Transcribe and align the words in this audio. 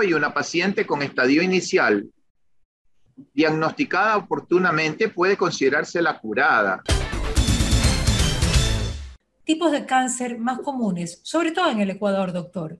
hoy 0.00 0.14
una 0.14 0.32
paciente 0.32 0.86
con 0.86 1.02
estadio 1.02 1.42
inicial 1.42 2.08
diagnosticada 3.34 4.16
oportunamente 4.16 5.10
puede 5.10 5.36
considerarse 5.36 6.00
la 6.00 6.18
curada. 6.18 6.82
Tipos 9.44 9.72
de 9.72 9.84
cáncer 9.84 10.38
más 10.38 10.60
comunes, 10.60 11.20
sobre 11.22 11.52
todo 11.52 11.70
en 11.70 11.80
el 11.80 11.90
Ecuador, 11.90 12.32
doctor. 12.32 12.78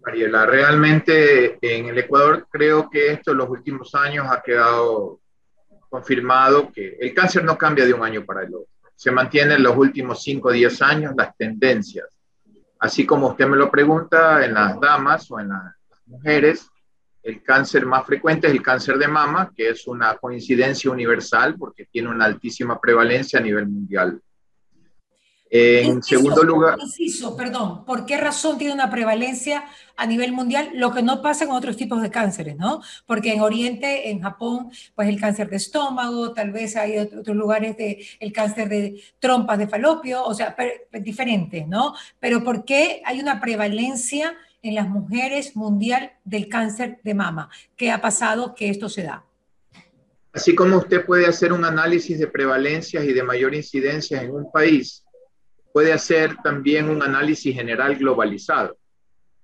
Mariela, 0.00 0.46
realmente 0.46 1.58
en 1.60 1.86
el 1.86 1.98
Ecuador 1.98 2.46
creo 2.48 2.88
que 2.88 3.10
esto 3.10 3.32
en 3.32 3.38
los 3.38 3.48
últimos 3.48 3.92
años 3.96 4.28
ha 4.30 4.40
quedado 4.40 5.18
confirmado 5.90 6.70
que 6.70 6.98
el 7.00 7.12
cáncer 7.12 7.42
no 7.42 7.58
cambia 7.58 7.84
de 7.84 7.94
un 7.94 8.04
año 8.04 8.24
para 8.24 8.42
el 8.42 8.54
otro. 8.54 8.68
Se 8.94 9.10
mantiene 9.10 9.54
en 9.54 9.64
los 9.64 9.76
últimos 9.76 10.22
5 10.22 10.48
o 10.48 10.52
10 10.52 10.82
años 10.82 11.14
las 11.16 11.36
tendencias. 11.36 12.17
Así 12.80 13.04
como 13.04 13.28
usted 13.28 13.46
me 13.46 13.56
lo 13.56 13.70
pregunta 13.70 14.44
en 14.44 14.54
las 14.54 14.78
damas 14.80 15.30
o 15.30 15.40
en 15.40 15.48
las 15.48 15.74
mujeres, 16.06 16.70
el 17.22 17.42
cáncer 17.42 17.84
más 17.84 18.06
frecuente 18.06 18.46
es 18.46 18.52
el 18.52 18.62
cáncer 18.62 18.96
de 18.98 19.08
mama, 19.08 19.52
que 19.54 19.68
es 19.68 19.86
una 19.86 20.16
coincidencia 20.16 20.90
universal 20.90 21.56
porque 21.58 21.86
tiene 21.86 22.08
una 22.08 22.24
altísima 22.24 22.80
prevalencia 22.80 23.38
a 23.38 23.42
nivel 23.42 23.66
mundial. 23.66 24.22
En 25.50 26.02
segundo 26.02 26.42
lugar. 26.42 26.78
Perdón, 27.36 27.84
¿por 27.84 28.04
qué 28.04 28.18
razón 28.18 28.58
tiene 28.58 28.74
una 28.74 28.90
prevalencia 28.90 29.64
a 29.96 30.06
nivel 30.06 30.32
mundial? 30.32 30.70
Lo 30.74 30.92
que 30.92 31.02
no 31.02 31.22
pasa 31.22 31.46
con 31.46 31.56
otros 31.56 31.76
tipos 31.76 32.02
de 32.02 32.10
cánceres, 32.10 32.56
¿no? 32.56 32.82
Porque 33.06 33.32
en 33.32 33.40
Oriente, 33.40 34.10
en 34.10 34.20
Japón, 34.20 34.70
pues 34.94 35.08
el 35.08 35.18
cáncer 35.18 35.48
de 35.48 35.56
estómago, 35.56 36.32
tal 36.32 36.52
vez 36.52 36.76
hay 36.76 36.98
otros 36.98 37.36
lugares 37.36 37.76
de 37.76 38.06
el 38.20 38.32
cáncer 38.32 38.68
de 38.68 39.02
trompas 39.18 39.58
de 39.58 39.68
falopio, 39.68 40.22
o 40.24 40.34
sea, 40.34 40.54
diferentes, 41.00 41.66
¿no? 41.66 41.94
Pero 42.20 42.44
¿por 42.44 42.64
qué 42.64 43.02
hay 43.04 43.20
una 43.20 43.40
prevalencia 43.40 44.36
en 44.62 44.74
las 44.74 44.88
mujeres 44.88 45.56
mundial 45.56 46.12
del 46.24 46.48
cáncer 46.48 47.00
de 47.02 47.14
mama? 47.14 47.48
¿Qué 47.76 47.90
ha 47.90 48.00
pasado 48.00 48.54
que 48.54 48.68
esto 48.68 48.88
se 48.88 49.04
da? 49.04 49.24
Así 50.32 50.54
como 50.54 50.76
usted 50.76 51.06
puede 51.06 51.26
hacer 51.26 51.52
un 51.52 51.64
análisis 51.64 52.18
de 52.18 52.26
prevalencias 52.26 53.02
y 53.04 53.12
de 53.12 53.22
mayor 53.22 53.54
incidencia 53.54 54.22
en 54.22 54.30
un 54.30 54.52
país, 54.52 55.04
puede 55.78 55.92
hacer 55.92 56.36
también 56.42 56.90
un 56.90 57.04
análisis 57.04 57.54
general 57.54 57.94
globalizado. 57.94 58.76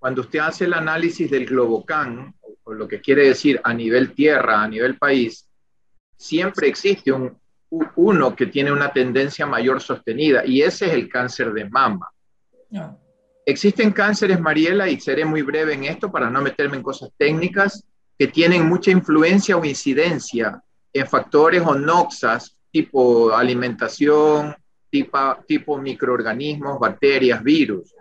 Cuando 0.01 0.23
usted 0.23 0.41
hace 0.41 0.65
el 0.65 0.75
análisis 0.75 1.31
del 1.31 1.47
Globocan, 1.47 2.35
o 2.65 2.75
lo 2.75 2.89
que 2.89 3.01
quiere 3.01 3.29
decir 3.29 3.61
a 3.63 3.73
nivel 3.73 4.15
tierra, 4.15 4.61
a 4.61 4.67
nivel 4.67 4.99
país, 4.99 5.49
siempre 6.17 6.67
existe 6.67 7.13
un, 7.13 7.39
uno 7.95 8.35
que 8.35 8.47
tiene 8.47 8.73
una 8.73 8.93
tendencia 8.93 9.47
mayor 9.47 9.81
sostenida 9.81 10.45
y 10.45 10.63
ese 10.63 10.87
es 10.87 10.95
el 10.95 11.09
cáncer 11.09 11.53
de 11.53 11.71
mama. 11.71 12.11
Existen 13.47 13.93
cánceres, 13.93 14.41
Mariela, 14.41 14.89
y 14.89 14.99
seré 14.99 15.25
muy 15.25 15.43
breve 15.43 15.75
en 15.75 15.85
esto 15.85 16.11
para 16.11 16.29
no 16.31 16.43
meterme 16.43 16.79
en 16.79 16.83
cosas 16.83 17.11
técnicas, 17.17 17.85
que 18.19 18.27
tienen 18.27 18.67
mucha 18.69 18.91
influencia 18.91 19.57
o 19.57 19.65
incidencia 19.65 20.61
en 20.93 21.07
factores 21.07 21.63
o 21.65 21.77
noxas 21.77 22.57
tipo 22.73 23.33
alimentación, 23.33 24.57
tipo, 25.47 25.79
microorganismos, 25.79 26.79
bacterias, 26.79 27.43
virus. 27.43 27.95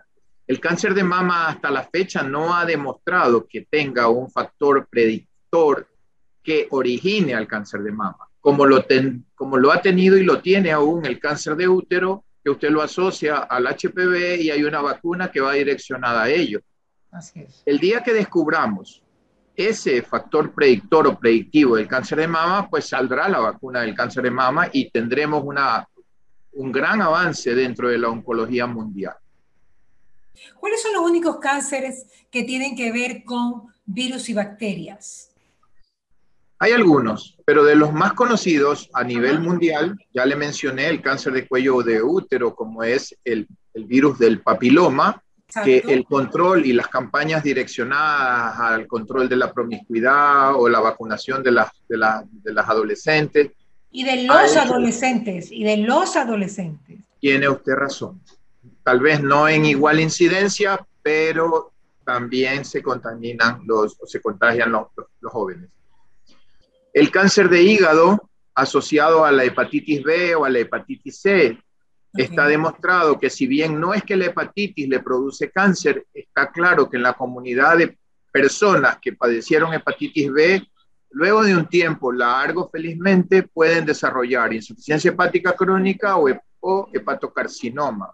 El 0.45 0.59
cáncer 0.59 0.93
de 0.93 1.03
mama 1.03 1.47
hasta 1.47 1.71
la 1.71 1.83
fecha 1.83 2.21
no 2.21 2.55
ha 2.55 2.65
demostrado 2.65 3.47
que 3.47 3.65
tenga 3.69 4.09
un 4.09 4.29
factor 4.29 4.87
predictor 4.89 5.87
que 6.43 6.67
origine 6.71 7.33
al 7.33 7.47
cáncer 7.47 7.81
de 7.81 7.91
mama, 7.91 8.27
como 8.39 8.65
lo, 8.65 8.85
como 9.33 9.57
lo 9.57 9.71
ha 9.71 9.81
tenido 9.81 10.17
y 10.17 10.23
lo 10.23 10.41
tiene 10.41 10.71
aún 10.71 11.05
el 11.05 11.19
cáncer 11.19 11.55
de 11.55 11.67
útero, 11.67 12.25
que 12.43 12.49
usted 12.49 12.69
lo 12.69 12.81
asocia 12.81 13.37
al 13.37 13.65
HPV 13.65 14.41
y 14.41 14.51
hay 14.51 14.63
una 14.63 14.81
vacuna 14.81 15.31
que 15.31 15.39
va 15.39 15.53
direccionada 15.53 16.23
a 16.23 16.29
ello. 16.29 16.59
El 17.65 17.79
día 17.79 18.03
que 18.03 18.11
descubramos 18.11 19.01
ese 19.55 20.01
factor 20.01 20.53
predictor 20.53 21.07
o 21.07 21.17
predictivo 21.17 21.77
del 21.77 21.87
cáncer 21.87 22.17
de 22.19 22.27
mama, 22.27 22.69
pues 22.69 22.89
saldrá 22.89 23.29
la 23.29 23.39
vacuna 23.39 23.81
del 23.81 23.95
cáncer 23.95 24.23
de 24.23 24.31
mama 24.31 24.67
y 24.71 24.89
tendremos 24.89 25.43
una 25.45 25.87
un 26.53 26.71
gran 26.71 27.01
avance 27.01 27.53
dentro 27.53 27.89
de 27.89 27.97
la 27.97 28.09
oncología 28.09 28.65
mundial. 28.65 29.15
¿Cuáles 30.59 30.81
son 30.81 30.93
los 30.93 31.03
únicos 31.03 31.37
cánceres 31.37 32.05
que 32.31 32.43
tienen 32.43 32.75
que 32.75 32.91
ver 32.91 33.23
con 33.23 33.67
virus 33.85 34.29
y 34.29 34.33
bacterias? 34.33 35.29
Hay 36.59 36.71
algunos, 36.71 37.37
pero 37.45 37.63
de 37.63 37.75
los 37.75 37.91
más 37.91 38.13
conocidos 38.13 38.89
a 38.93 39.03
nivel 39.03 39.41
mundial, 39.41 39.97
ya 40.13 40.25
le 40.25 40.35
mencioné 40.35 40.87
el 40.87 41.01
cáncer 41.01 41.33
de 41.33 41.47
cuello 41.47 41.81
de 41.81 42.01
útero, 42.01 42.55
como 42.55 42.83
es 42.83 43.15
el, 43.25 43.47
virus 43.73 44.19
del 44.19 44.41
papiloma, 44.41 45.21
que 45.63 45.79
el 45.79 46.05
control 46.05 46.65
y 46.65 46.73
las 46.73 46.87
campañas 46.87 47.43
direccionadas 47.43 48.59
al 48.59 48.87
control 48.87 49.27
de 49.27 49.35
la 49.35 49.51
promiscuidad 49.51 50.55
o 50.55 50.69
la 50.69 50.79
vacunación 50.79 51.43
de 51.43 51.51
las, 51.51 51.69
de 51.87 51.97
las 51.97 52.69
adolescentes 52.69 53.51
y 53.93 54.03
de 54.03 54.23
los 54.23 54.57
adolescentes, 54.57 55.51
y 55.51 55.63
de 55.63 55.77
los 55.77 56.15
adolescentes. 56.15 56.99
Tiene 57.19 57.47
usted 57.47 57.73
razón. 57.73 58.19
Tal 58.83 58.99
vez 58.99 59.21
no 59.21 59.47
en 59.47 59.65
igual 59.65 59.99
incidencia, 59.99 60.85
pero 61.01 61.71
también 62.03 62.65
se 62.65 62.81
contaminan 62.81 63.61
los, 63.65 63.95
se 64.05 64.19
contagian 64.19 64.71
los, 64.71 64.87
los 65.21 65.31
jóvenes. 65.31 65.69
El 66.91 67.11
cáncer 67.11 67.49
de 67.49 67.61
hígado 67.61 68.29
asociado 68.55 69.25
a 69.25 69.31
la 69.31 69.43
hepatitis 69.43 70.03
B 70.03 70.35
o 70.35 70.45
a 70.45 70.49
la 70.49 70.59
hepatitis 70.59 71.21
C. 71.21 71.57
Está 72.15 72.47
demostrado 72.47 73.19
que 73.19 73.29
si 73.29 73.47
bien 73.47 73.79
no 73.79 73.93
es 73.93 74.03
que 74.03 74.15
la 74.15 74.25
hepatitis 74.25 74.87
le 74.87 74.99
produce 74.99 75.49
cáncer, 75.49 76.05
está 76.13 76.51
claro 76.51 76.89
que 76.89 76.97
en 76.97 77.03
la 77.03 77.13
comunidad 77.13 77.77
de 77.77 77.97
personas 78.31 78.97
que 78.99 79.13
padecieron 79.13 79.73
hepatitis 79.73 80.31
B 80.31 80.67
Luego 81.13 81.43
de 81.43 81.55
un 81.55 81.67
tiempo 81.67 82.11
largo, 82.11 82.69
felizmente, 82.71 83.43
pueden 83.43 83.85
desarrollar 83.85 84.51
insuficiencia 84.51 85.11
hepática 85.11 85.53
crónica 85.53 86.17
o, 86.17 86.89
hepatocarcinoma. 86.91 88.11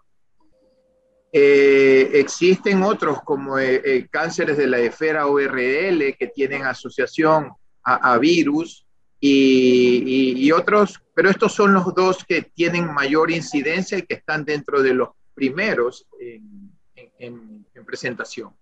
Eh, 1.32 2.10
existen 2.14 2.82
otros 2.82 3.22
como 3.22 3.58
eh, 3.58 3.80
eh, 3.84 4.08
cánceres 4.10 4.58
de 4.58 4.66
la 4.66 4.80
esfera 4.80 5.28
ORL 5.28 6.14
que 6.18 6.30
tienen 6.34 6.64
asociación 6.64 7.52
a, 7.82 8.18
virus 8.18 8.84
y, 9.18 10.52
otros, 10.52 11.00
pero 11.14 11.30
estos 11.30 11.54
son 11.54 11.72
los 11.72 11.94
dos 11.94 12.24
que 12.24 12.42
tienen 12.42 12.92
mayor 12.92 13.30
incidencia 13.30 13.96
y 13.96 14.02
que 14.02 14.14
están 14.14 14.44
dentro 14.44 14.82
de 14.82 14.92
los 14.92 15.08
primeros 15.34 16.06
en, 17.18 17.66
presentación. 17.86 18.54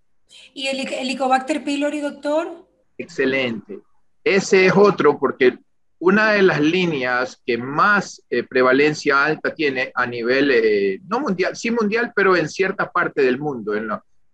¿Y 0.53 0.67
el 0.67 0.87
Helicobacter 0.87 1.63
pylori, 1.63 1.99
doctor? 1.99 2.65
Excelente. 2.97 3.79
Ese 4.23 4.65
es 4.65 4.73
otro 4.75 5.17
porque 5.17 5.57
una 5.99 6.31
de 6.31 6.41
las 6.41 6.61
líneas 6.61 7.41
que 7.45 7.57
más 7.57 8.23
eh, 8.29 8.43
prevalencia 8.43 9.23
alta 9.25 9.53
tiene 9.53 9.91
a 9.93 10.05
nivel, 10.05 10.49
eh, 10.51 10.99
no 11.07 11.19
mundial, 11.19 11.55
sí 11.55 11.71
mundial, 11.71 12.13
pero 12.15 12.35
en 12.37 12.47
cierta 12.49 12.89
parte 12.89 13.21
del 13.21 13.37
mundo. 13.37 13.73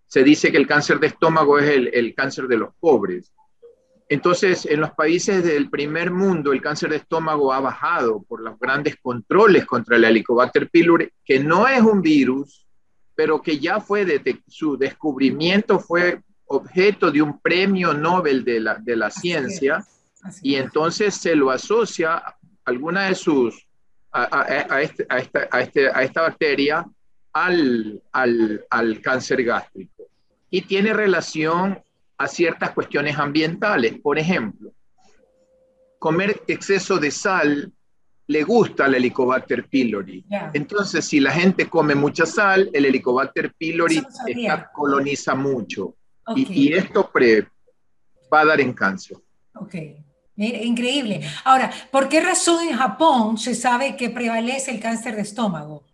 se 0.06 0.22
dice 0.22 0.52
que 0.52 0.58
el 0.58 0.66
cáncer 0.66 1.00
de 1.00 1.08
estómago 1.08 1.58
es 1.58 1.68
el, 1.92 2.14
cáncer 2.14 2.46
de 2.46 2.58
los 2.58 2.74
pobres. 2.78 3.32
Entonces, 4.08 4.64
en 4.66 4.80
los 4.80 4.92
países 4.92 5.42
del 5.42 5.68
primer 5.68 6.12
mundo, 6.12 6.52
el 6.52 6.62
cáncer 6.62 6.90
de 6.90 6.96
estómago 6.96 7.52
ha 7.52 7.58
bajado 7.58 8.22
por 8.22 8.40
los 8.40 8.56
grandes 8.60 8.96
controles 9.02 9.66
contra 9.66 9.96
el 9.96 10.04
Helicobacter 10.04 10.70
pylori, 10.70 11.10
que 11.24 11.40
no 11.40 11.66
es 11.66 11.80
un 11.80 12.00
virus, 12.00 12.68
pero 13.16 13.42
que 13.42 13.58
ya 13.58 13.80
fue, 13.80 14.06
su 14.46 14.76
descubrimiento 14.76 15.80
fue 15.80 16.20
objeto 16.46 17.10
de 17.10 17.22
un 17.22 17.40
premio 17.40 17.92
Nobel 17.92 18.44
de 18.44 18.60
la, 18.60 18.74
de 18.76 18.96
la 18.96 19.10
ciencia 19.10 19.84
y 20.42 20.56
entonces 20.56 21.14
se 21.14 21.34
lo 21.34 21.50
asocia 21.50 22.22
alguna 22.64 23.08
de 23.08 23.14
sus, 23.14 23.68
a, 24.12 24.80
este, 24.80 25.06
a, 25.08 25.18
esta, 25.18 25.48
a, 25.50 25.60
este, 25.60 25.88
a 25.88 26.02
esta 26.02 26.22
bacteria 26.22 26.84
al, 27.32 28.02
al, 28.12 28.64
al 28.70 29.00
cáncer 29.00 29.44
gástrico 29.44 30.08
y 30.50 30.62
tiene 30.62 30.92
relación 30.92 31.78
a 32.18 32.28
ciertas 32.28 32.70
cuestiones 32.70 33.18
ambientales. 33.18 33.98
Por 34.00 34.18
ejemplo, 34.18 34.72
comer 35.98 36.42
exceso 36.46 36.98
de 36.98 37.10
sal 37.10 37.72
le 38.28 38.42
gusta 38.42 38.86
al 38.86 38.94
Helicobacter 38.94 39.68
pylori. 39.68 40.24
Entonces, 40.52 41.04
si 41.04 41.20
la 41.20 41.30
gente 41.30 41.68
come 41.68 41.94
mucha 41.94 42.26
sal, 42.26 42.68
el 42.72 42.86
Helicobacter 42.86 43.54
pylori 43.54 44.02
coloniza 44.72 45.34
mucho. 45.34 45.94
Y, 46.34 46.72
esto 46.72 47.10
va 48.32 48.40
a 48.40 48.44
dar 48.44 48.60
en 48.60 48.72
cáncer. 48.72 49.18
Ok. 49.54 49.74
Increíble. 50.36 51.22
Ahora, 51.44 51.70
¿por 51.90 52.08
qué 52.08 52.20
razón 52.20 52.68
en 52.68 52.76
Japón 52.76 53.38
se 53.38 53.54
sabe 53.54 53.96
que 53.96 54.10
prevalece 54.10 54.70
el 54.70 54.80
cáncer 54.80 55.16
de 55.16 55.22
estómago? 55.22 55.84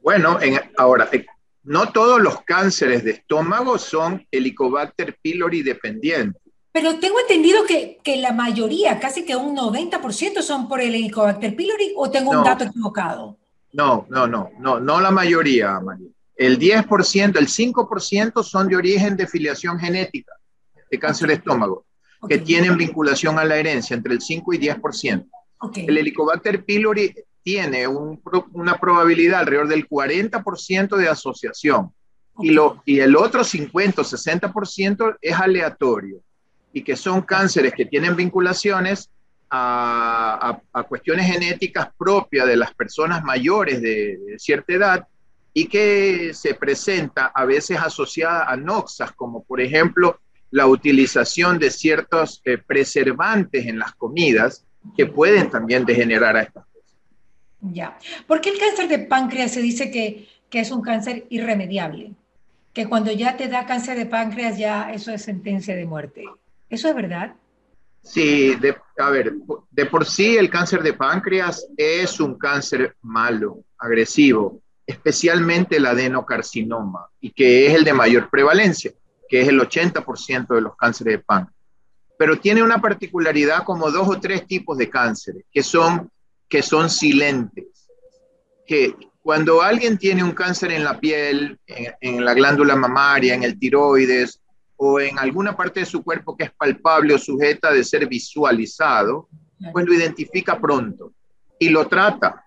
Bueno, 0.00 0.40
en, 0.40 0.58
ahora, 0.78 1.08
eh, 1.12 1.26
no 1.64 1.92
todos 1.92 2.20
los 2.20 2.42
cánceres 2.42 3.04
de 3.04 3.12
estómago 3.12 3.76
son 3.78 4.26
Helicobacter 4.30 5.18
pylori 5.20 5.62
dependientes. 5.62 6.40
Pero 6.72 6.98
tengo 6.98 7.20
entendido 7.20 7.66
que, 7.66 7.98
que, 8.02 8.16
la 8.16 8.32
mayoría, 8.32 8.98
casi 8.98 9.26
que 9.26 9.36
un 9.36 9.54
90% 9.54 10.40
son 10.40 10.68
por 10.68 10.80
el 10.80 10.94
Helicobacter 10.94 11.54
pylori 11.54 11.92
o 11.96 12.10
tengo 12.10 12.30
un 12.30 12.42
dato 12.42 12.64
equivocado. 12.64 13.36
No, 13.72 14.06
no, 14.08 14.26
no, 14.26 14.50
no, 14.58 14.80
no 14.80 15.00
la 15.00 15.10
mayoría, 15.10 15.78
María. 15.80 16.08
El 16.42 16.58
10%, 16.58 17.38
el 17.38 17.46
5% 17.46 18.42
son 18.42 18.66
de 18.66 18.74
origen 18.74 19.16
de 19.16 19.28
filiación 19.28 19.78
genética, 19.78 20.32
de 20.90 20.98
cáncer 20.98 21.28
de 21.28 21.34
estómago, 21.34 21.84
que 22.28 22.38
tienen 22.38 22.76
vinculación 22.76 23.38
a 23.38 23.44
la 23.44 23.56
herencia, 23.56 23.94
entre 23.94 24.12
el 24.12 24.20
5 24.20 24.54
y 24.54 24.58
10%. 24.58 25.24
El 25.86 25.98
Helicobacter 25.98 26.64
pylori 26.64 27.14
tiene 27.44 27.86
una 27.86 28.76
probabilidad 28.78 29.40
alrededor 29.40 29.68
del 29.68 29.88
40% 29.88 30.96
de 30.96 31.08
asociación. 31.08 31.92
Y, 32.40 32.50
lo, 32.50 32.82
y 32.86 32.98
el 32.98 33.14
otro 33.14 33.44
50 33.44 34.02
o 34.02 34.04
60% 34.04 35.18
es 35.20 35.34
aleatorio 35.34 36.22
y 36.72 36.82
que 36.82 36.96
son 36.96 37.22
cánceres 37.22 37.72
que 37.72 37.86
tienen 37.86 38.16
vinculaciones 38.16 39.10
a, 39.48 40.58
cuestiones 40.88 41.26
genéticas 41.26 41.90
propias 41.96 42.48
de 42.48 42.56
las 42.56 42.74
personas 42.74 43.22
mayores 43.22 43.80
de, 43.80 44.18
cierta 44.38 44.72
edad 44.72 45.06
y 45.54 45.66
que 45.66 46.32
se 46.34 46.54
presenta 46.54 47.32
a 47.34 47.44
veces 47.44 47.78
asociada 47.78 48.50
a 48.50 48.56
noxas, 48.56 49.12
como 49.12 49.44
por 49.44 49.60
ejemplo 49.60 50.20
la 50.50 50.66
utilización 50.66 51.58
de 51.58 51.70
ciertos 51.70 52.42
eh, 52.44 52.58
preservantes 52.58 53.66
en 53.66 53.78
las 53.78 53.94
comidas 53.94 54.64
que 54.96 55.06
pueden 55.06 55.50
también 55.50 55.84
degenerar 55.84 56.36
a 56.36 56.42
estas 56.42 56.66
cosas. 56.66 56.96
Ya. 57.60 57.98
¿Por 58.26 58.40
qué 58.40 58.50
el 58.50 58.58
cáncer 58.58 58.88
de 58.88 58.98
páncreas 58.98 59.52
se 59.52 59.62
dice 59.62 59.90
que, 59.90 60.28
que 60.50 60.60
es 60.60 60.70
un 60.70 60.82
cáncer 60.82 61.26
irremediable? 61.30 62.12
Que 62.72 62.86
cuando 62.86 63.12
ya 63.12 63.36
te 63.36 63.48
da 63.48 63.66
cáncer 63.66 63.96
de 63.96 64.06
páncreas 64.06 64.58
ya 64.58 64.92
eso 64.92 65.12
es 65.12 65.22
sentencia 65.22 65.74
de 65.74 65.86
muerte. 65.86 66.24
¿Eso 66.68 66.88
es 66.88 66.94
verdad? 66.94 67.34
Sí, 68.02 68.56
de, 68.56 68.76
a 68.98 69.10
ver, 69.10 69.34
de 69.70 69.86
por 69.86 70.04
sí 70.04 70.36
el 70.36 70.50
cáncer 70.50 70.82
de 70.82 70.92
páncreas 70.92 71.66
es 71.76 72.18
un 72.18 72.36
cáncer 72.36 72.96
malo, 73.00 73.62
agresivo, 73.78 74.60
especialmente 74.92 75.76
el 75.76 75.86
adenocarcinoma, 75.86 77.08
y 77.20 77.30
que 77.30 77.66
es 77.66 77.74
el 77.74 77.84
de 77.84 77.92
mayor 77.92 78.30
prevalencia, 78.30 78.92
que 79.28 79.40
es 79.40 79.48
el 79.48 79.60
80% 79.60 80.54
de 80.54 80.60
los 80.60 80.76
cánceres 80.76 81.14
de 81.14 81.18
páncreas. 81.18 81.60
Pero 82.18 82.38
tiene 82.38 82.62
una 82.62 82.80
particularidad 82.80 83.64
como 83.64 83.90
dos 83.90 84.08
o 84.08 84.20
tres 84.20 84.46
tipos 84.46 84.78
de 84.78 84.88
cánceres, 84.88 85.44
que 85.50 85.62
son, 85.62 86.10
que 86.48 86.62
son 86.62 86.88
silentes, 86.90 87.88
que 88.66 88.94
cuando 89.22 89.62
alguien 89.62 89.98
tiene 89.98 90.22
un 90.22 90.32
cáncer 90.32 90.72
en 90.72 90.84
la 90.84 90.98
piel, 90.98 91.58
en, 91.66 91.94
en 92.00 92.24
la 92.24 92.34
glándula 92.34 92.76
mamaria, 92.76 93.34
en 93.34 93.42
el 93.42 93.58
tiroides, 93.58 94.42
o 94.84 94.98
en 94.98 95.16
alguna 95.18 95.56
parte 95.56 95.80
de 95.80 95.86
su 95.86 96.02
cuerpo 96.02 96.36
que 96.36 96.44
es 96.44 96.50
palpable 96.50 97.14
o 97.14 97.18
sujeta 97.18 97.72
de 97.72 97.84
ser 97.84 98.08
visualizado, 98.08 99.28
pues 99.72 99.86
lo 99.86 99.94
identifica 99.94 100.60
pronto 100.60 101.12
y 101.56 101.68
lo 101.68 101.86
trata. 101.86 102.44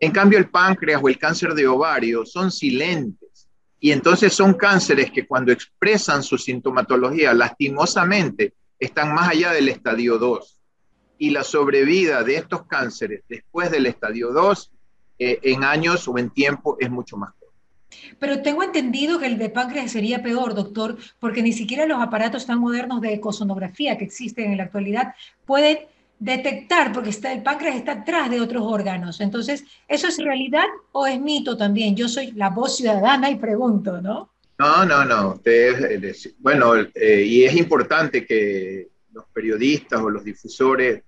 En 0.00 0.12
cambio, 0.12 0.38
el 0.38 0.48
páncreas 0.48 1.00
o 1.02 1.08
el 1.08 1.18
cáncer 1.18 1.54
de 1.54 1.68
ovario 1.68 2.24
son 2.24 2.50
silentes 2.50 3.48
y 3.78 3.92
entonces 3.92 4.32
son 4.32 4.54
cánceres 4.54 5.10
que 5.10 5.26
cuando 5.26 5.52
expresan 5.52 6.22
su 6.22 6.38
sintomatología, 6.38 7.32
lastimosamente, 7.34 8.54
están 8.78 9.14
más 9.14 9.28
allá 9.28 9.52
del 9.52 9.68
estadio 9.68 10.18
2. 10.18 10.58
Y 11.18 11.30
la 11.30 11.44
sobrevida 11.44 12.24
de 12.24 12.36
estos 12.36 12.66
cánceres 12.66 13.24
después 13.28 13.70
del 13.70 13.86
estadio 13.86 14.32
2, 14.32 14.72
eh, 15.18 15.38
en 15.42 15.64
años 15.64 16.08
o 16.08 16.16
en 16.18 16.30
tiempo, 16.30 16.76
es 16.80 16.90
mucho 16.90 17.16
más 17.16 17.34
pero 18.18 18.42
tengo 18.42 18.62
entendido 18.62 19.18
que 19.18 19.26
el 19.26 19.38
de 19.38 19.50
páncreas 19.50 19.92
sería 19.92 20.22
peor, 20.22 20.54
doctor, 20.54 20.96
porque 21.18 21.42
ni 21.42 21.52
siquiera 21.52 21.86
los 21.86 22.00
aparatos 22.00 22.46
tan 22.46 22.58
modernos 22.58 23.00
de 23.00 23.14
ecosonografía 23.14 23.98
que 23.98 24.04
existen 24.04 24.52
en 24.52 24.58
la 24.58 24.64
actualidad 24.64 25.14
pueden 25.44 25.78
detectar, 26.20 26.92
porque 26.92 27.10
está, 27.10 27.32
el 27.32 27.42
páncreas 27.42 27.76
está 27.76 27.92
atrás 27.92 28.30
de 28.30 28.40
otros 28.40 28.62
órganos. 28.64 29.20
Entonces, 29.20 29.64
¿eso 29.88 30.06
es 30.06 30.18
realidad 30.18 30.66
o 30.92 31.06
es 31.06 31.18
mito 31.18 31.56
también? 31.56 31.96
Yo 31.96 32.08
soy 32.08 32.30
la 32.32 32.50
voz 32.50 32.76
ciudadana 32.76 33.30
y 33.30 33.36
pregunto, 33.36 34.00
¿no? 34.00 34.30
No, 34.58 34.84
no, 34.84 35.04
no. 35.06 35.40
bueno, 36.38 36.74
eh, 36.94 37.24
y 37.26 37.44
es 37.44 37.56
importante 37.56 38.26
que 38.26 38.88
los 39.12 39.24
periodistas 39.32 40.00
o 40.02 40.10
los 40.10 40.22
difusores 40.22 41.02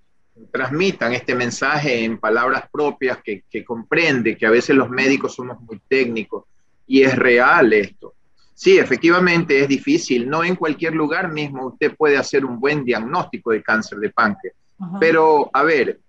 transmitan 0.51 1.13
este 1.13 1.35
mensaje 1.35 2.03
en 2.03 2.17
palabras 2.19 2.65
propias 2.73 3.19
que, 3.23 3.45
que 3.51 3.63
comprende 3.63 4.39
que 4.39 4.47
a 4.47 4.51
veces 4.51 4.75
los 4.75 4.89
médicos 4.89 5.35
somos 5.35 5.61
muy 5.61 5.79
técnicos 5.87 6.45
y 6.87 7.03
es 7.03 7.15
real 7.15 7.75
esto. 7.75 8.15
Sí, 8.55 8.79
efectivamente 8.79 9.61
es 9.61 9.69
difícil. 9.69 10.31
No 10.31 10.43
en 10.43 10.57
cualquier 10.57 10.95
lugar 10.95 11.31
mismo 11.31 11.67
usted 11.67 11.95
puede 11.95 12.17
hacer 12.17 12.47
un 12.47 12.59
buen 12.59 12.85
diagnóstico 12.85 13.51
de 13.51 13.63
cáncer 13.63 13.99
de 13.99 14.09
páncreas. 14.09 14.57
Pero, 14.99 15.51
a 15.53 15.63
ver, 15.63 16.01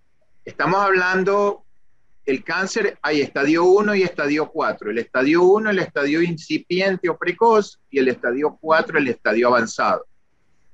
estamos 0.46 0.80
hablando, 0.80 1.64
el 2.26 2.44
cáncer 2.44 2.98
hay 3.02 3.22
estadio 3.22 3.66
1 3.66 3.96
y 3.96 4.04
estadio 4.04 4.50
4. 4.50 4.92
El 4.92 4.98
estadio 4.98 5.44
1, 5.44 5.70
el 5.70 5.80
estadio 5.80 6.22
incipiente 6.22 7.10
o 7.10 7.18
precoz, 7.18 7.80
y 7.92 8.00
el 8.00 8.08
estadio 8.08 8.58
4, 8.60 8.98
el 8.98 9.08
estadio 9.08 9.48
avanzado. 9.48 10.06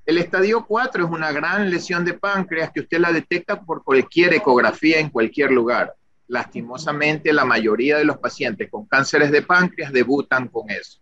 El 0.06 0.18
estadio 0.18 0.66
4 0.66 1.06
es 1.06 1.12
una 1.12 1.32
gran 1.32 1.70
lesión 1.70 2.06
de 2.06 2.14
páncreas 2.14 2.72
que 2.74 2.82
usted 2.82 3.00
la 3.00 3.12
detecta 3.12 3.62
por 3.62 3.84
cualquier 3.84 4.34
ecografía 4.34 5.00
en 5.00 5.10
cualquier 5.10 5.52
lugar 5.52 5.94
lastimosamente 6.30 7.34
la 7.34 7.44
mayoría 7.44 7.98
de 7.98 8.06
los 8.06 8.18
pacientes 8.18 8.70
con 8.70 8.86
cánceres 8.86 9.32
de 9.32 9.42
páncreas 9.42 9.92
debutan 9.92 10.48
con 10.48 10.70
eso. 10.70 11.00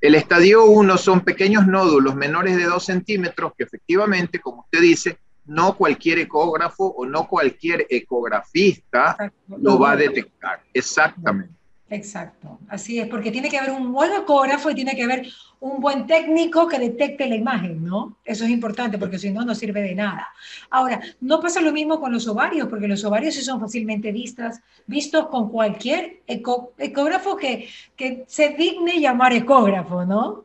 El 0.00 0.14
estadio 0.14 0.66
1 0.66 0.98
son 0.98 1.20
pequeños 1.22 1.66
nódulos 1.66 2.14
menores 2.14 2.56
de 2.56 2.64
2 2.64 2.84
centímetros 2.84 3.52
que 3.56 3.64
efectivamente, 3.64 4.40
como 4.40 4.62
usted 4.62 4.80
dice, 4.80 5.18
no 5.46 5.76
cualquier 5.76 6.18
ecógrafo 6.20 6.86
o 6.86 7.06
no 7.06 7.28
cualquier 7.28 7.86
ecografista 7.88 9.32
lo 9.48 9.78
va 9.78 9.92
a 9.92 9.96
detectar. 9.96 10.60
Exactamente. 10.72 11.56
Exacto, 11.88 12.58
así 12.68 12.98
es, 12.98 13.06
porque 13.06 13.30
tiene 13.30 13.48
que 13.48 13.58
haber 13.58 13.70
un 13.70 13.92
buen 13.92 14.12
ecógrafo 14.12 14.70
y 14.70 14.74
tiene 14.74 14.96
que 14.96 15.04
haber 15.04 15.24
un 15.60 15.80
buen 15.80 16.04
técnico 16.08 16.66
que 16.66 16.80
detecte 16.80 17.28
la 17.28 17.36
imagen, 17.36 17.84
¿no? 17.84 18.16
Eso 18.24 18.44
es 18.44 18.50
importante 18.50 18.98
porque 18.98 19.20
si 19.20 19.30
no, 19.30 19.44
no 19.44 19.54
sirve 19.54 19.82
de 19.82 19.94
nada. 19.94 20.26
Ahora, 20.68 21.00
no 21.20 21.40
pasa 21.40 21.60
lo 21.60 21.70
mismo 21.70 22.00
con 22.00 22.12
los 22.12 22.26
ovarios, 22.26 22.66
porque 22.66 22.88
los 22.88 23.04
ovarios 23.04 23.36
sí 23.36 23.42
son 23.42 23.60
fácilmente 23.60 24.10
vistas, 24.10 24.60
vistos 24.86 25.28
con 25.28 25.48
cualquier 25.48 26.22
ecógrafo 26.26 27.36
que, 27.36 27.68
que 27.94 28.24
se 28.26 28.48
digne 28.50 29.00
llamar 29.00 29.32
ecógrafo, 29.32 30.04
¿no? 30.04 30.44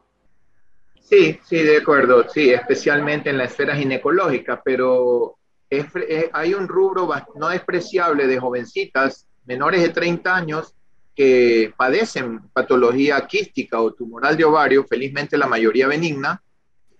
Sí, 1.11 1.37
sí, 1.43 1.57
de 1.57 1.79
acuerdo, 1.79 2.25
sí, 2.29 2.51
especialmente 2.51 3.29
en 3.29 3.37
la 3.37 3.43
esfera 3.43 3.75
ginecológica, 3.75 4.61
pero 4.63 5.37
hay 6.31 6.53
un 6.53 6.69
rubro 6.69 7.09
no 7.35 7.49
despreciable 7.49 8.27
de 8.27 8.39
jovencitas 8.39 9.27
menores 9.45 9.81
de 9.81 9.89
30 9.89 10.33
años 10.33 10.73
que 11.13 11.73
padecen 11.75 12.39
patología 12.53 13.27
quística 13.27 13.81
o 13.81 13.91
tumoral 13.91 14.37
de 14.37 14.45
ovario, 14.45 14.85
felizmente 14.85 15.37
la 15.37 15.47
mayoría 15.47 15.87
benigna, 15.87 16.41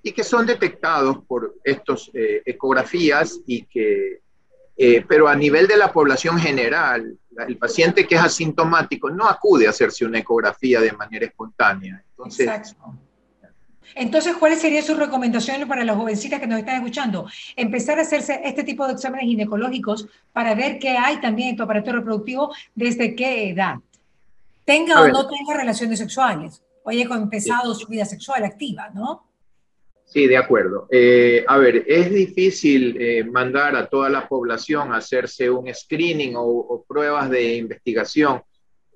y 0.04 0.12
que 0.12 0.26
son 0.26 0.46
detectados 0.46 1.24
por 1.26 1.56
estas 1.64 2.12
eh, 2.14 2.42
ecografías 2.46 3.40
y 3.48 3.64
que, 3.64 4.20
eh, 4.76 5.06
pero 5.08 5.30
a 5.30 5.36
nivel 5.38 5.68
de 5.68 5.78
la 5.78 5.94
población 5.94 6.38
general, 6.38 7.18
el 7.48 7.58
paciente 7.58 8.06
que 8.06 8.16
es 8.16 8.22
asintomático 8.22 9.10
no 9.10 9.30
acude 9.30 9.68
a 9.68 9.70
hacerse 9.70 10.04
una 10.04 10.20
ecografía 10.20 10.82
de 10.82 10.92
manera 10.92 11.26
espontánea. 11.26 12.04
Entonces, 12.10 12.46
Exacto. 12.46 12.94
Entonces, 13.96 14.36
¿cuáles 14.38 14.60
serían 14.60 14.84
sus 14.84 14.98
recomendaciones 14.98 15.68
para 15.68 15.84
las 15.84 15.96
jovencitas 15.96 16.40
que 16.40 16.48
nos 16.48 16.60
están 16.60 16.76
escuchando? 16.76 17.28
Empezar 17.56 18.00
a 18.00 18.04
hacerse 18.04 18.42
este 18.44 18.64
tipo 18.64 18.86
de 18.88 18.94
exámenes 18.94 19.26
ginecológicos 19.26 20.08
para 20.34 20.56
ver 20.56 20.80
qué 20.80 20.98
hay 20.98 21.18
también 21.18 21.50
en 21.50 21.56
tu 21.58 21.64
aparato 21.64 21.92
reproductivo, 21.92 22.54
desde 22.76 23.16
qué 23.16 23.50
edad 23.50 23.76
tenga 24.66 25.02
o 25.02 25.08
no 25.08 25.28
tenga 25.28 25.58
relaciones 25.58 26.00
sexuales, 26.00 26.64
o 26.84 26.90
haya 26.90 27.04
empezado 27.04 27.74
su 27.76 27.88
vida 27.88 28.06
sexual 28.06 28.44
activa, 28.44 28.90
¿no? 28.94 29.28
Sí, 30.06 30.28
de 30.28 30.36
acuerdo. 30.36 30.88
Eh, 30.92 31.46
a 31.48 31.58
ver, 31.58 31.86
es 31.88 32.12
difícil 32.12 32.98
eh, 33.00 33.24
mandar 33.24 33.78
a 33.78 33.88
toda 33.88 34.10
la 34.10 34.28
población 34.28 34.92
a 34.92 34.98
hacerse 34.98 35.50
un 35.50 35.74
screening 35.74 36.34
o, 36.36 36.84
pruebas 36.86 37.30
de 37.30 37.56
investigación. 37.56 38.42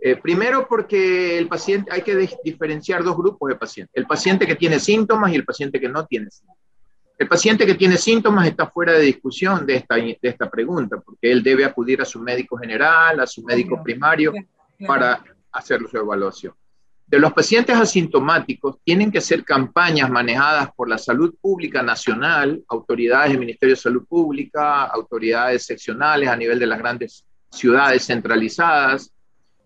Eh, 0.07 0.17
primero 0.17 0.67
porque 0.67 1.35
el 1.35 1.47
paciente, 1.47 1.91
hay 1.91 2.03
que 2.03 2.15
diferenciar 2.43 3.03
dos 3.03 3.17
grupos 3.17 3.49
de 3.49 3.55
pacientes. 3.55 3.91
El 3.95 4.05
paciente 4.05 4.45
que 4.45 4.53
tiene 4.53 4.79
síntomas 4.79 5.31
y 5.31 5.35
el 5.35 5.43
paciente 5.43 5.79
que 5.79 5.89
no 5.89 6.05
tiene 6.05 6.29
síntomas. 6.29 6.59
El 7.17 7.27
paciente 7.27 7.65
que 7.65 7.73
tiene 7.73 7.97
síntomas 7.97 8.47
está 8.47 8.67
fuera 8.67 8.93
de 8.93 8.99
discusión 8.99 9.65
de 9.65 9.77
esta, 9.77 9.95
de 9.95 10.19
esta 10.21 10.47
pregunta, 10.47 10.97
porque 11.03 11.31
él 11.31 11.41
debe 11.41 11.65
acudir 11.65 12.03
a 12.03 12.05
su 12.05 12.19
médico 12.19 12.55
general, 12.55 13.19
a 13.19 13.25
su 13.25 13.41
médico 13.41 13.81
primario, 13.81 14.31
para 14.85 15.23
hacer 15.51 15.79
su 15.89 15.97
evaluación. 15.97 16.53
De 17.07 17.17
los 17.17 17.33
pacientes 17.33 17.75
asintomáticos, 17.75 18.77
tienen 18.83 19.11
que 19.11 19.21
ser 19.21 19.43
campañas 19.43 20.11
manejadas 20.11 20.69
por 20.75 20.87
la 20.87 20.99
salud 20.99 21.33
pública 21.41 21.81
nacional, 21.81 22.63
autoridades 22.67 23.31
del 23.31 23.39
Ministerio 23.39 23.73
de 23.73 23.81
Salud 23.81 24.05
Pública, 24.07 24.83
autoridades 24.83 25.65
seccionales 25.65 26.29
a 26.29 26.37
nivel 26.37 26.59
de 26.59 26.67
las 26.67 26.77
grandes 26.77 27.25
ciudades 27.49 28.05
centralizadas. 28.05 29.14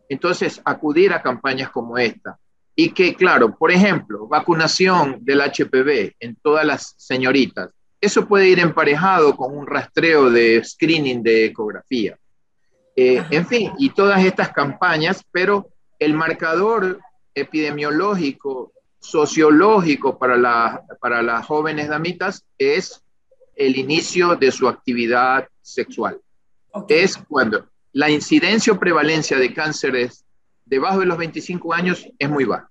Entonces, 0.10 0.60
acudir 0.66 1.14
a 1.14 1.22
campañas 1.22 1.70
como 1.70 1.98
esta. 1.98 2.38
Y 2.76 2.90
que, 2.90 3.14
claro, 3.14 3.56
por 3.56 3.72
ejemplo, 3.72 4.28
vacunación 4.28 5.20
del 5.22 5.42
HPV 5.42 6.16
en 6.20 6.36
todas 6.42 6.66
las 6.66 6.96
señoritas. 6.98 7.70
Eso 8.02 8.28
puede 8.28 8.50
ir 8.50 8.60
emparejado 8.60 9.36
con 9.36 9.56
un 9.56 9.68
rastreo 9.68 10.30
de 10.30 10.64
screening 10.64 11.22
de 11.22 11.46
ecografía. 11.46 12.18
Eh, 12.96 13.24
en 13.30 13.46
fin, 13.46 13.72
y 13.78 13.92
todas 13.92 14.24
estas 14.24 14.52
campañas, 14.52 15.24
pero 15.32 15.70
el 16.00 16.14
marcador 16.14 17.00
epidemiológico, 17.34 18.74
sociológico 19.00 20.18
para, 20.18 20.38
la, 20.38 20.84
para 21.00 21.22
las 21.22 21.46
jóvenes 21.46 21.88
damitas 21.88 22.46
es 22.58 23.02
el 23.56 23.78
inicio 23.78 24.36
de 24.36 24.52
su 24.52 24.68
actividad 24.68 25.48
sexual. 25.62 26.20
Es 26.88 27.18
cuando 27.18 27.66
la 27.94 28.10
incidencia 28.10 28.74
o 28.74 28.80
prevalencia 28.80 29.38
de 29.38 29.54
cánceres 29.54 30.26
debajo 30.66 31.00
de 31.00 31.06
los 31.06 31.18
25 31.18 31.74
años 31.74 32.08
es 32.18 32.30
muy 32.30 32.46
baja. 32.46 32.70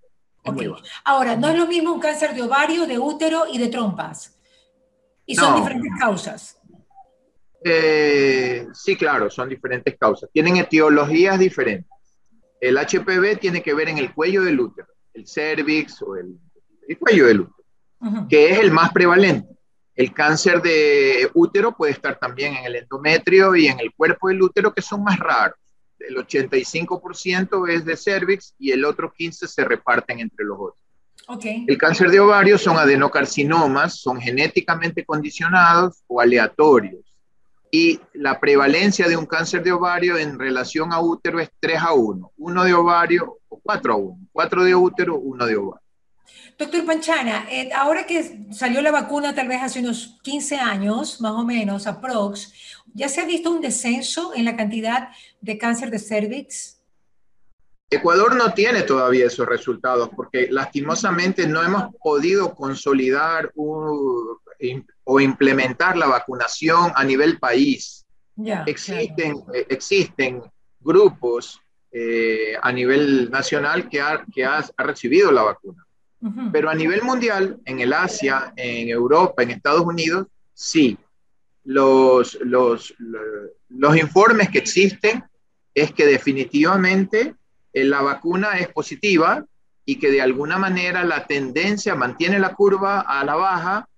Ahora, 1.05 1.37
no 1.37 1.49
es 1.49 1.59
lo 1.59 1.67
mismo 1.67 1.93
un 1.93 2.01
cáncer 2.01 2.35
de 2.35 2.43
ovario, 2.43 2.87
de 2.87 2.99
útero 2.99 3.45
y 3.53 3.59
de 3.59 3.69
trompas. 3.69 4.39
Y 5.27 5.35
son 5.35 5.57
diferentes 5.57 5.93
causas. 5.99 6.59
Eh, 7.63 8.67
sí, 8.73 8.97
claro, 8.97 9.29
son 9.29 9.49
diferentes 9.49 9.97
causas. 9.99 10.31
Tienen 10.33 10.57
etiologías 10.57 11.39
diferentes. 11.39 11.91
El 12.61 12.79
HPV 12.79 13.39
tiene 13.39 13.63
que 13.63 13.75
ver 13.75 13.89
en 13.89 13.99
el 13.99 14.15
cuello 14.15 14.43
del 14.43 14.59
útero, 14.59 14.89
el 15.13 15.27
cervix 15.27 16.01
o 16.03 16.17
el, 16.17 16.39
cuello 16.99 17.27
del 17.27 17.41
útero, 17.41 18.27
que 18.29 18.51
es 18.51 18.59
el 18.59 18.71
más 18.71 18.91
prevalente. 18.93 19.58
El 19.99 20.15
cáncer 20.15 20.63
de 20.63 21.29
útero 21.35 21.77
puede 21.77 21.91
estar 21.91 22.17
también 22.21 22.55
en 22.55 22.65
el 22.67 22.77
endometrio 22.77 23.57
y 23.57 23.67
en 23.67 23.81
el 23.81 23.93
cuerpo 23.93 24.29
del 24.29 24.41
útero, 24.41 24.73
que 24.73 24.81
son 24.81 25.03
más 25.03 25.19
raros. 25.19 25.59
El 25.99 26.15
85% 26.15 27.69
es 27.69 27.85
de 27.85 27.97
cervix 27.97 28.55
y 28.61 28.71
el 28.71 28.85
otro 28.85 29.13
15% 29.13 29.49
se 29.49 29.65
reparten 29.65 30.21
entre 30.21 30.45
los 30.45 30.57
otros. 30.57 30.79
Okay. 31.27 31.65
El 31.67 31.77
cáncer 31.77 32.13
de 32.13 32.21
ovario 32.21 32.59
son 32.59 32.77
adenocarcinomas, 32.77 33.99
son 33.99 34.21
genéticamente 34.21 35.05
condicionados 35.05 36.05
o 36.07 36.21
aleatorios. 36.21 37.05
Y 37.73 37.99
la 38.13 38.39
prevalencia 38.39 39.09
de 39.09 39.17
un 39.17 39.27
cáncer 39.27 39.65
de 39.65 39.73
ovario 39.73 40.17
en 40.17 40.39
relación 40.39 40.93
a 40.93 41.01
útero 41.01 41.41
es 41.41 41.51
3 41.59 41.77
a 41.83 41.95
1. 41.95 42.33
Uno 42.37 42.63
de 42.63 42.73
ovario 42.73 43.41
o 43.49 43.59
4 43.59 43.93
a 43.93 43.97
1. 43.97 44.19
4 44.31 44.63
de 44.63 44.75
útero, 44.77 45.19
1 45.19 45.45
de 45.47 45.57
ovario. 45.57 45.88
Doctor 46.59 46.85
Panchana, 46.85 47.47
eh, 47.51 47.71
ahora 47.73 48.05
que 48.05 48.47
salió 48.51 48.83
la 48.83 48.91
vacuna 48.91 49.33
tal 49.33 49.47
vez 49.47 49.63
hace 49.63 49.79
unos 49.79 50.19
15 50.23 50.57
años, 50.57 51.21
más 51.21 51.33
o 51.33 51.45
menos, 51.45 51.87
aprox, 51.87 52.53
¿ya 52.95 53.09
se 53.09 53.21
ha 53.21 53.25
visto 53.25 53.51
un 53.51 53.61
descenso 53.61 54.33
en 54.35 54.45
la 54.45 54.57
cantidad 54.57 55.11
de 55.41 55.57
cáncer 55.57 55.91
de 55.91 56.01
cervix? 56.01 56.81
Ecuador 57.89 58.35
no 58.35 58.53
tiene 58.53 58.83
todavía 58.83 59.27
esos 59.27 59.47
resultados 59.47 60.11
porque 60.17 60.49
lastimosamente 60.51 61.47
no 61.47 61.63
hemos 61.63 61.95
podido 62.03 62.55
consolidar 62.55 63.53
o 63.55 65.21
implementar 65.21 65.97
la 65.97 66.07
vacunación 66.07 66.93
a 66.97 67.05
nivel 67.05 67.39
país. 67.39 68.05
existen, 68.67 69.45
eh, 69.55 69.67
existen 69.71 70.43
grupos 70.81 71.61
eh, 71.93 72.55
a 72.61 72.73
nivel 72.73 73.31
nacional 73.31 73.89
que, 73.89 74.01
ha, 74.01 74.25
que 74.35 74.45
ha 74.45 74.65
recibido 74.79 75.31
la 75.31 75.43
vacuna 75.43 75.88
pero 76.53 76.69
a 76.69 76.75
nivel 76.75 77.03
mundial, 77.03 77.59
en 77.65 77.81
el 77.81 77.93
Asia, 77.93 78.53
en 78.57 78.89
Europa, 78.89 79.43
en 79.43 79.51
Estados 79.51 79.83
Unidos, 79.83 80.27
sí. 80.53 80.99
Los, 81.65 82.39
los, 82.41 82.95
los 83.69 83.97
informes 83.97 84.49
que 84.49 84.59
existen 84.59 85.23
es 85.75 85.93
que 85.93 86.07
definitivamente 86.07 87.35
eh, 87.73 87.85
la 87.85 88.01
vacuna 88.01 88.59
es 88.59 88.69
positiva 88.69 89.45
y 89.85 89.99
que 89.99 90.11
de 90.11 90.23
alguna 90.23 90.59
manera 90.59 91.05
la 91.05 91.27
tendencia 91.27 91.95
mantiene 91.95 92.39
la 92.39 92.55
curva 92.55 93.01
a 93.01 93.25
la 93.25 93.37
baja 93.37 93.89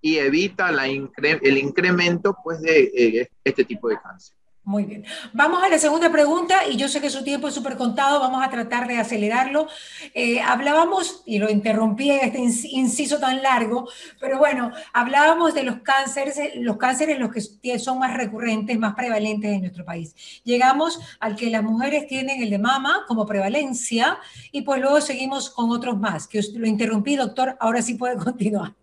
y 0.00 0.16
evita 0.16 0.70
la 0.72 0.86
el 0.86 1.58
incremento 1.58 2.36
pues, 2.42 2.60
de 2.60 2.90
eh, 2.94 3.28
este 3.44 3.64
tipo 3.64 3.88
de 3.88 3.98
cáncer. 4.00 4.36
Muy 4.62 4.84
bien. 4.84 5.06
Vamos 5.32 5.62
a 5.62 5.70
la 5.70 5.78
segunda 5.78 6.12
pregunta 6.12 6.68
y 6.68 6.76
yo 6.76 6.86
sé 6.86 7.00
que 7.00 7.08
su 7.08 7.24
tiempo 7.24 7.48
es 7.48 7.54
súper 7.54 7.76
contado, 7.76 8.20
vamos 8.20 8.44
a 8.44 8.50
tratar 8.50 8.86
de 8.86 8.98
acelerarlo. 8.98 9.66
Eh, 10.12 10.40
hablábamos, 10.42 11.22
y 11.24 11.38
lo 11.38 11.50
interrumpí 11.50 12.10
en 12.10 12.20
este 12.20 12.68
inciso 12.68 13.18
tan 13.18 13.42
largo, 13.42 13.88
pero 14.20 14.38
bueno, 14.38 14.70
hablábamos 14.92 15.54
de 15.54 15.62
los 15.62 15.80
cánceres, 15.80 16.38
los 16.56 16.76
cánceres 16.76 17.18
los 17.18 17.30
que 17.32 17.78
son 17.78 17.98
más 17.98 18.14
recurrentes, 18.14 18.78
más 18.78 18.94
prevalentes 18.94 19.50
en 19.50 19.62
nuestro 19.62 19.84
país. 19.84 20.14
Llegamos 20.44 21.00
al 21.20 21.36
que 21.36 21.48
las 21.48 21.62
mujeres 21.62 22.06
tienen 22.06 22.42
el 22.42 22.50
de 22.50 22.58
mama 22.58 23.04
como 23.08 23.24
prevalencia 23.24 24.18
y 24.52 24.62
pues 24.62 24.80
luego 24.80 25.00
seguimos 25.00 25.48
con 25.48 25.70
otros 25.70 25.98
más, 25.98 26.28
que 26.28 26.42
lo 26.54 26.66
interrumpí, 26.66 27.16
doctor, 27.16 27.56
ahora 27.60 27.80
sí 27.80 27.94
puede 27.94 28.16
continuar. 28.22 28.74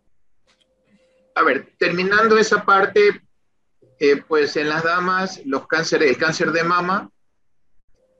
A 1.36 1.43
ver, 1.43 1.75
terminando 1.77 2.36
esa 2.39 2.65
parte, 2.65 3.26
eh, 3.99 4.17
pues 4.27 4.55
en 4.57 4.69
las 4.69 4.83
damas, 4.83 5.41
los 5.45 5.67
cánceres, 5.67 6.09
el 6.09 6.17
cáncer 6.17 6.51
de 6.51 6.63
mama, 6.63 7.09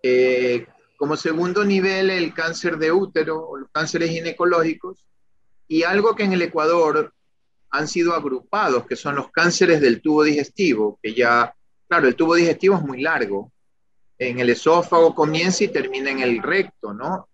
eh, 0.02 0.66
como 0.98 1.16
segundo 1.16 1.64
nivel 1.64 2.10
el 2.10 2.34
cáncer 2.34 2.78
de 2.78 2.92
útero 2.92 3.48
o 3.48 3.58
los 3.58 3.70
cánceres 3.72 4.10
ginecológicos, 4.10 5.06
y 5.68 5.84
algo 5.84 6.16
que 6.16 6.24
en 6.24 6.34
el 6.34 6.42
Ecuador 6.42 7.14
han 7.70 7.88
sido 7.88 8.14
agrupados, 8.14 8.88
que 8.88 8.96
son 8.96 9.16
los 9.16 9.30
cánceres 9.32 9.82
del 9.82 10.02
tubo 10.02 10.24
digestivo, 10.24 11.00
que 11.02 11.14
ya, 11.14 11.54
claro, 11.88 12.08
el 12.08 12.16
tubo 12.16 12.36
digestivo 12.36 12.76
es 12.76 12.82
muy 12.82 13.02
largo, 13.02 13.52
en 14.18 14.40
el 14.40 14.50
esófago 14.50 15.14
comienza 15.14 15.64
y 15.64 15.68
termina 15.68 16.10
en 16.10 16.20
el 16.20 16.42
recto, 16.42 16.94
¿no? 16.94 17.28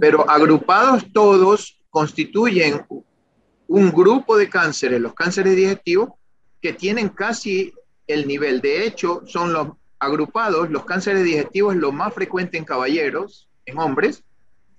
Pero 0.00 0.28
agrupados 0.28 1.10
todos 1.12 1.80
constituyen 1.88 2.84
un 3.66 3.90
grupo 3.90 4.36
de 4.36 4.48
cánceres, 4.48 5.00
los 5.00 5.14
cánceres 5.14 5.56
digestivos, 5.56 6.10
que 6.60 6.72
tienen 6.72 7.08
casi 7.08 7.72
el 8.08 8.26
nivel. 8.26 8.60
De 8.60 8.84
hecho, 8.84 9.22
son 9.26 9.52
los 9.52 9.68
agrupados, 9.98 10.70
los 10.70 10.84
cánceres 10.84 11.24
digestivos 11.24 11.76
lo 11.76 11.92
más 11.92 12.14
frecuente 12.14 12.56
en 12.56 12.64
caballeros, 12.64 13.48
en 13.66 13.78
hombres, 13.78 14.24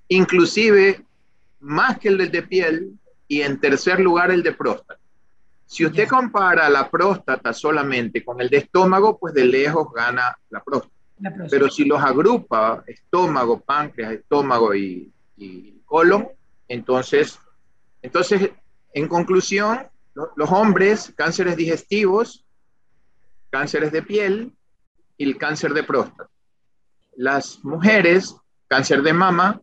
inclusive 0.08 1.06
más 1.60 2.00
que 2.00 2.10
el 2.10 2.18
del 2.18 2.32
de 2.32 2.42
piel 2.42 3.00
y 3.28 3.42
en 3.42 3.60
tercer 3.60 4.00
lugar 4.00 4.32
el 4.32 4.44
de 4.44 4.54
próstata. 4.54 5.00
Si 5.66 5.86
usted 5.86 6.08
compara 6.08 6.68
la 6.68 6.90
próstata 6.90 7.54
solamente 7.54 8.24
con 8.24 8.42
el 8.42 8.50
de 8.50 8.58
estómago, 8.58 9.20
pues 9.20 9.36
de 9.36 9.46
lejos 9.46 9.94
gana 9.94 10.36
la 10.50 10.64
próstata. 10.64 10.96
Pero 11.50 11.70
si 11.70 11.86
los 11.86 12.02
agrupa, 12.02 12.84
estómago, 12.88 13.60
páncreas, 13.60 14.14
estómago 14.14 14.74
y, 14.74 15.12
y 15.38 15.82
colon, 15.86 16.28
entonces, 16.68 17.38
entonces, 18.02 18.52
en 18.94 19.08
conclusión, 19.08 19.86
los 20.36 20.52
hombres, 20.52 21.14
cánceres 21.16 21.56
digestivos, 21.56 22.46
cánceres 23.50 23.92
de 23.92 24.02
piel 24.02 24.54
y 25.18 25.24
el 25.26 25.38
cáncer 25.38 25.74
de 25.74 25.84
próstata. 25.84 26.30
Las 27.16 27.64
mujeres, 27.64 28.36
cáncer 28.68 29.02
de 29.02 29.14
mama, 29.14 29.62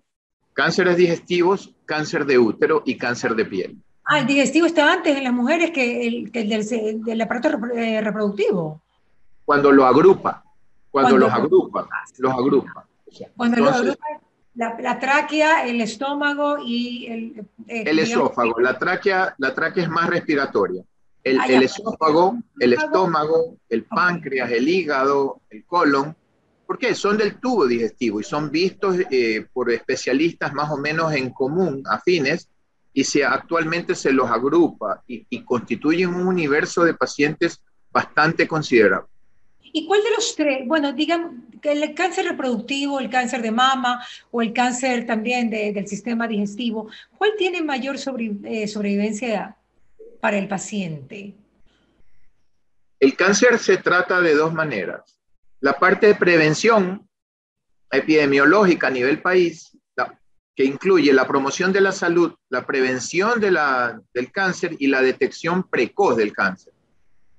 cánceres 0.53 0.97
digestivos, 0.97 1.75
cáncer 1.85 2.27
de 2.27 2.39
útero 2.39 2.83
y 2.85 2.99
cáncer 2.99 3.35
de 3.35 3.45
piel. 3.45 3.77
Ah, 4.05 4.21
el 4.21 4.27
digestivo 4.27 4.67
está 4.67 4.93
antes 4.93 5.17
en 5.17 5.25
las 5.25 5.33
mujeres 5.33 5.71
que 5.71 6.07
el, 6.07 6.31
del, 6.33 7.21
aparato 7.21 7.49
eh, 7.75 8.01
reproductivo. 8.01 8.83
Cuando 9.45 9.73
lo 9.73 9.87
agrupa, 9.87 10.45
cuando, 10.91 11.17
los 11.17 11.33
agrupa, 11.33 11.89
los 12.19 12.33
agrupa. 12.33 12.87
cuando 13.37 13.57
lo 13.59 13.71
agrupa 13.71 14.07
la, 14.57 14.99
tráquea, 14.99 15.67
el 15.67 15.81
estómago 15.81 16.57
y 16.65 17.07
el... 17.07 17.47
Eh, 17.69 17.85
el 17.87 17.99
esófago, 17.99 18.59
la 18.61 18.79
tráquea, 18.79 19.35
la 19.39 19.55
tráquea 19.55 19.85
es 19.85 19.91
más 19.91 20.09
respiratoria. 20.09 20.83
El, 21.27 21.41
el 21.49 21.63
esófago, 21.65 22.39
el 22.61 22.75
estómago, 22.75 23.57
el 23.69 23.83
páncreas, 23.83 24.49
el 24.53 24.69
hígado, 24.69 25.41
el 25.51 25.65
colon, 25.65 26.15
porque 26.69 26.95
son 26.95 27.19
del 27.19 27.41
tubo 27.41 27.67
digestivo 27.67 28.21
y 28.21 28.23
son 28.23 28.49
vistos 28.53 28.97
eh, 29.11 29.45
por 29.53 29.73
especialistas 29.73 30.53
más 30.53 30.71
o 30.71 30.77
menos 30.77 31.13
en 31.15 31.31
común, 31.31 31.83
afines, 31.91 32.49
y 32.93 33.03
se, 33.03 33.25
actualmente 33.25 33.97
se 33.97 34.13
los 34.13 34.31
agrupa 34.31 35.03
y, 35.09 35.27
y 35.29 35.43
constituyen 35.43 36.15
un 36.15 36.29
universo 36.29 36.85
de 36.85 36.95
pacientes 36.95 37.61
bastante 37.91 38.47
considerable. 38.47 39.09
¿Y 39.73 39.85
cuál 39.85 40.05
de 40.05 40.11
los 40.13 40.37
tres? 40.37 40.61
Bueno, 40.65 40.93
digan 40.93 41.45
el 41.61 41.93
cáncer 41.95 42.27
reproductivo, 42.27 43.01
el 43.01 43.11
cáncer 43.11 43.43
de 43.43 43.51
mama 43.51 44.01
o 44.31 44.43
el 44.43 44.53
cáncer 44.53 45.07
también 45.07 45.51
del 45.51 45.89
sistema 45.89 46.29
digestivo, 46.29 46.89
¿cuál 47.19 47.33
tiene 47.37 47.63
mayor 47.63 47.97
eh, 47.97 48.69
sobrevivencia 48.69 49.57
para 50.21 50.39
el 50.39 50.49
paciente? 50.49 51.35
El 52.99 53.17
cáncer 53.17 53.59
se 53.59 53.77
trata 53.77 54.21
de 54.21 54.35
dos 54.35 54.53
maneras. 54.53 55.21
La 55.61 55.79
parte 55.79 56.09
de 56.09 56.15
prevención 56.15 57.09
epidemiológica 57.91 58.89
a 58.89 58.91
nivel 58.91 59.21
país, 59.23 59.77
que 60.57 60.65
incluye 60.65 61.13
la 61.13 61.29
promoción 61.29 61.71
de 61.71 61.83
la 61.83 61.93
salud, 61.93 62.35
la 62.49 62.67
prevención 62.67 63.39
de 63.41 63.51
la, 63.51 64.01
del 64.15 64.33
cáncer 64.33 64.75
y 64.79 64.87
la 64.87 65.03
detección 65.03 65.69
precoz 65.69 66.17
del 66.17 66.33
cáncer. 66.33 66.73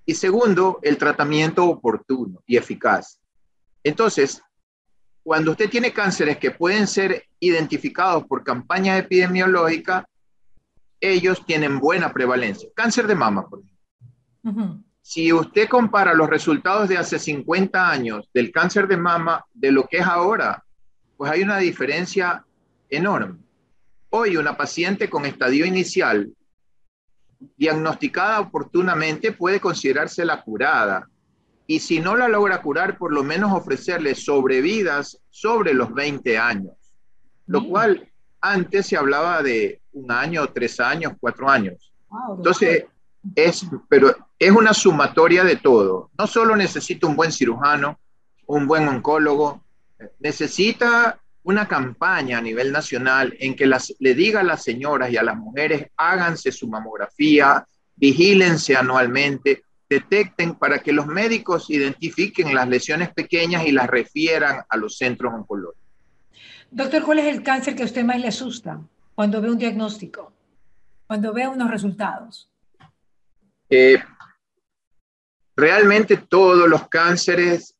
Y 0.05 0.13
segundo, 0.13 0.79
el 0.83 0.97
tratamiento 0.97 1.65
oportuno 1.65 2.43
y 2.45 2.57
eficaz. 2.57 3.19
Entonces, 3.83 4.41
cuando 5.23 5.51
usted 5.51 5.69
tiene 5.69 5.91
cánceres 5.91 6.37
que 6.37 6.51
pueden 6.51 6.85
ser 6.87 7.25
identificados 7.39 8.23
por 8.25 8.43
campaña 8.43 8.97
epidemiológica, 8.97 10.07
ellos 10.99 11.45
tienen 11.45 11.79
buena 11.79 12.11
prevalencia. 12.11 12.69
Cáncer 12.75 13.07
de 13.07 13.15
mama, 13.15 13.47
por 13.47 13.61
ejemplo. 13.61 14.83
Si 15.01 15.31
usted 15.31 15.69
compara 15.69 16.13
los 16.13 16.29
resultados 16.29 16.89
de 16.89 16.97
hace 16.97 17.19
50 17.19 17.89
años 17.89 18.29
del 18.33 18.51
cáncer 18.51 18.87
de 18.87 18.97
mama 18.97 19.45
de 19.53 19.71
lo 19.71 19.87
que 19.87 19.97
es 19.97 20.05
ahora, 20.05 20.63
pues 21.15 21.31
hay 21.31 21.43
una 21.43 21.57
diferencia 21.57 22.45
enorme. 22.89 23.39
Hoy 24.09 24.37
una 24.37 24.55
paciente 24.55 25.09
con 25.09 25.25
estadio 25.25 25.65
inicial 25.65 26.31
diagnosticada 27.55 28.39
oportunamente 28.39 29.31
puede 29.31 29.59
considerarse 29.59 30.25
la 30.25 30.41
curada. 30.41 31.09
Y 31.67 31.79
si 31.79 31.99
no 31.99 32.15
la 32.15 32.27
logra 32.27 32.61
curar, 32.61 32.97
por 32.97 33.13
lo 33.13 33.23
menos 33.23 33.51
ofrecerle 33.51 34.15
sobrevidas 34.15 35.19
sobre 35.29 35.73
los 35.73 35.93
20 35.93 36.37
años. 36.37 36.73
Lo 37.45 37.65
cual 37.65 38.09
antes 38.41 38.87
se 38.87 38.97
hablaba 38.97 39.41
de 39.41 39.81
un 39.93 40.11
año, 40.11 40.47
tres 40.47 40.79
años, 40.79 41.13
cuatro 41.19 41.49
años. 41.49 41.91
Entonces, 42.35 42.85
es, 43.35 43.65
pero 43.89 44.15
es 44.39 44.51
una 44.51 44.73
sumatoria 44.73 45.43
de 45.43 45.57
todo. 45.57 46.09
No 46.17 46.27
solo 46.27 46.55
necesita 46.55 47.07
un 47.07 47.15
buen 47.15 47.31
cirujano, 47.31 47.99
un 48.45 48.67
buen 48.67 48.87
oncólogo, 48.87 49.63
necesita 50.19 51.19
una 51.43 51.67
campaña 51.67 52.37
a 52.37 52.41
nivel 52.41 52.71
nacional 52.71 53.35
en 53.39 53.55
que 53.55 53.65
las, 53.65 53.93
le 53.99 54.13
diga 54.13 54.41
a 54.41 54.43
las 54.43 54.63
señoras 54.63 55.11
y 55.11 55.17
a 55.17 55.23
las 55.23 55.37
mujeres, 55.37 55.87
háganse 55.95 56.51
su 56.51 56.67
mamografía, 56.67 57.65
vigílense 57.95 58.75
anualmente, 58.75 59.63
detecten 59.89 60.55
para 60.55 60.79
que 60.79 60.91
los 60.91 61.07
médicos 61.07 61.69
identifiquen 61.69 62.53
las 62.53 62.67
lesiones 62.67 63.13
pequeñas 63.13 63.65
y 63.65 63.71
las 63.71 63.87
refieran 63.87 64.63
a 64.67 64.77
los 64.77 64.97
centros 64.97 65.33
oncológicos. 65.33 65.86
Doctor, 66.71 67.03
¿cuál 67.03 67.19
es 67.19 67.25
el 67.25 67.43
cáncer 67.43 67.75
que 67.75 67.83
a 67.83 67.85
usted 67.85 68.03
más 68.03 68.19
le 68.19 68.27
asusta 68.27 68.81
cuando 69.15 69.41
ve 69.41 69.49
un 69.49 69.57
diagnóstico, 69.57 70.33
cuando 71.07 71.33
ve 71.33 71.47
unos 71.47 71.71
resultados? 71.71 72.51
Eh, 73.69 73.97
realmente 75.55 76.17
todos 76.17 76.67
los 76.69 76.87
cánceres, 76.87 77.75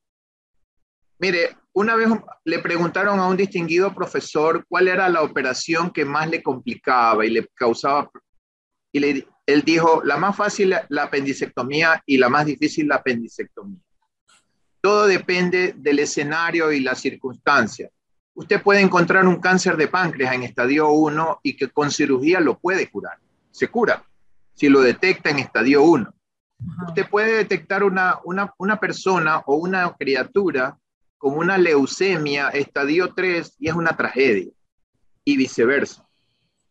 mire, 1.19 1.57
una 1.73 1.95
vez 1.95 2.09
le 2.43 2.59
preguntaron 2.59 3.19
a 3.19 3.27
un 3.27 3.37
distinguido 3.37 3.93
profesor 3.93 4.65
cuál 4.67 4.87
era 4.87 5.09
la 5.09 5.21
operación 5.21 5.91
que 5.91 6.05
más 6.05 6.29
le 6.29 6.41
complicaba 6.41 7.25
y 7.25 7.29
le 7.29 7.47
causaba, 7.53 8.09
y 8.91 8.99
le, 8.99 9.27
él 9.45 9.61
dijo, 9.61 10.01
la 10.03 10.17
más 10.17 10.35
fácil 10.35 10.75
la 10.89 11.03
apendicectomía 11.03 12.01
y 12.05 12.17
la 12.17 12.29
más 12.29 12.45
difícil 12.45 12.87
la 12.87 12.95
apendicectomía. 12.95 13.79
Todo 14.81 15.07
depende 15.07 15.73
del 15.77 15.99
escenario 15.99 16.71
y 16.71 16.79
las 16.79 16.99
circunstancias. 16.99 17.91
Usted 18.37 18.61
puede 18.61 18.81
encontrar 18.81 19.25
un 19.25 19.37
cáncer 19.37 19.75
de 19.77 19.87
páncreas 19.87 20.35
en 20.35 20.43
estadio 20.43 20.91
1 20.91 21.39
y 21.41 21.57
que 21.57 21.69
con 21.69 21.89
cirugía 21.89 22.39
lo 22.39 22.59
puede 22.59 22.87
curar. 22.87 23.17
Se 23.49 23.67
cura 23.67 24.05
si 24.53 24.69
lo 24.69 24.81
detecta 24.81 25.31
en 25.31 25.39
estadio 25.39 25.81
1. 25.81 26.13
Usted 26.87 27.09
puede 27.09 27.37
detectar 27.37 27.83
una, 27.83 28.19
una, 28.25 28.53
una 28.59 28.79
persona 28.79 29.39
o 29.47 29.55
una 29.55 29.91
criatura 29.97 30.77
con 31.17 31.35
una 31.35 31.57
leucemia 31.57 32.49
estadio 32.49 33.11
3 33.11 33.55
y 33.57 33.69
es 33.69 33.73
una 33.73 33.97
tragedia. 33.97 34.51
Y 35.23 35.35
viceversa. 35.35 36.07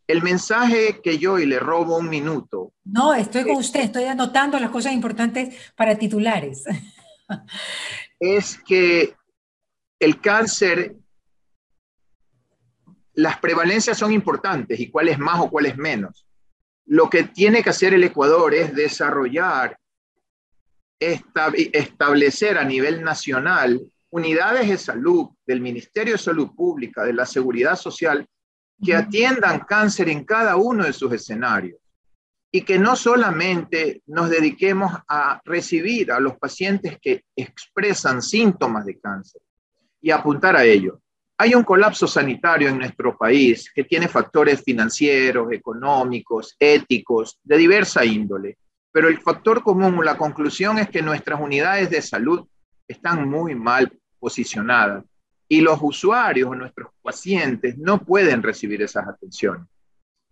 El 0.07 0.23
mensaje 0.23 1.01
que 1.03 1.19
yo 1.19 1.41
y 1.41 1.47
le 1.47 1.59
robo 1.59 1.97
un 1.97 2.09
minuto. 2.09 2.75
No, 2.85 3.13
estoy 3.13 3.43
con 3.43 3.57
usted, 3.57 3.81
estoy 3.81 4.05
anotando 4.05 4.57
las 4.61 4.71
cosas 4.71 4.93
importantes 4.93 5.73
para 5.75 5.99
titulares. 5.99 6.63
Es 8.21 8.57
que 8.57 9.15
el 9.99 10.21
cáncer 10.21 10.97
las 13.17 13.39
prevalencias 13.39 13.99
son 13.99 14.13
importantes 14.13 14.79
y 14.79 14.91
cuál 14.91 15.09
es 15.09 15.19
más 15.19 15.41
o 15.41 15.51
cuál 15.51 15.67
es 15.67 15.77
menos. 15.77 16.27
Lo 16.85 17.09
que 17.09 17.25
tiene 17.25 17.63
que 17.63 17.71
hacer 17.71 17.95
el 17.95 18.05
Ecuador 18.05 18.55
es 18.55 18.75
desarrollar, 18.75 19.79
establecer 20.99 22.59
a 22.59 22.65
nivel 22.65 23.03
nacional 23.03 23.81
unidades 24.11 24.69
de 24.69 24.79
salud 24.79 25.31
del 25.47 25.63
Ministerio 25.63 26.13
de 26.13 26.19
Salud 26.19 26.51
Pública, 26.55 27.05
de 27.05 27.15
la 27.15 27.25
Seguridad 27.27 27.77
Social, 27.77 28.27
que 28.85 28.95
atiendan 28.95 29.61
cáncer 29.61 30.11
en 30.11 30.25
cada 30.25 30.57
uno 30.57 30.85
de 30.85 30.93
sus 30.93 31.11
escenarios 31.13 31.79
y 32.53 32.63
que 32.63 32.79
no 32.79 32.97
solamente 32.97 34.03
nos 34.07 34.29
dediquemos 34.29 34.93
a 35.09 35.41
recibir 35.45 36.13
a 36.13 36.21
los 36.21 36.37
pacientes 36.39 36.99
que 37.01 37.25
expresan 37.35 38.21
síntomas 38.21 38.85
de 38.85 38.99
cáncer 39.01 39.41
y 40.03 40.11
apuntar 40.11 40.55
a 40.57 40.65
ello, 40.65 41.01
hay 41.39 41.55
un 41.55 41.65
colapso 41.65 42.07
sanitario 42.07 42.69
en 42.69 42.79
nuestro 42.79 43.17
país 43.17 43.71
que 43.75 43.85
tiene 43.85 44.09
factores 44.09 44.63
financieros, 44.63 45.53
económicos, 45.53 46.57
éticos, 46.59 47.39
de 47.45 47.59
diversa 47.59 48.05
índole. 48.05 48.57
Pero 48.91 49.09
el 49.09 49.21
factor 49.21 49.63
común, 49.63 50.03
la 50.05 50.17
conclusión 50.17 50.79
es 50.79 50.89
que 50.89 51.03
nuestras 51.03 51.41
unidades 51.41 51.91
de 51.91 52.01
salud 52.01 52.47
están 52.89 53.29
muy 53.29 53.55
mal 53.55 53.93
posicionadas 54.19 55.05
y 55.49 55.61
los 55.61 55.79
usuarios, 55.83 56.57
nuestros 56.57 56.89
pacientes, 57.03 57.77
no 57.79 58.03
pueden 58.03 58.43
recibir 58.43 58.83
esas 58.83 59.07
atenciones. 59.07 59.67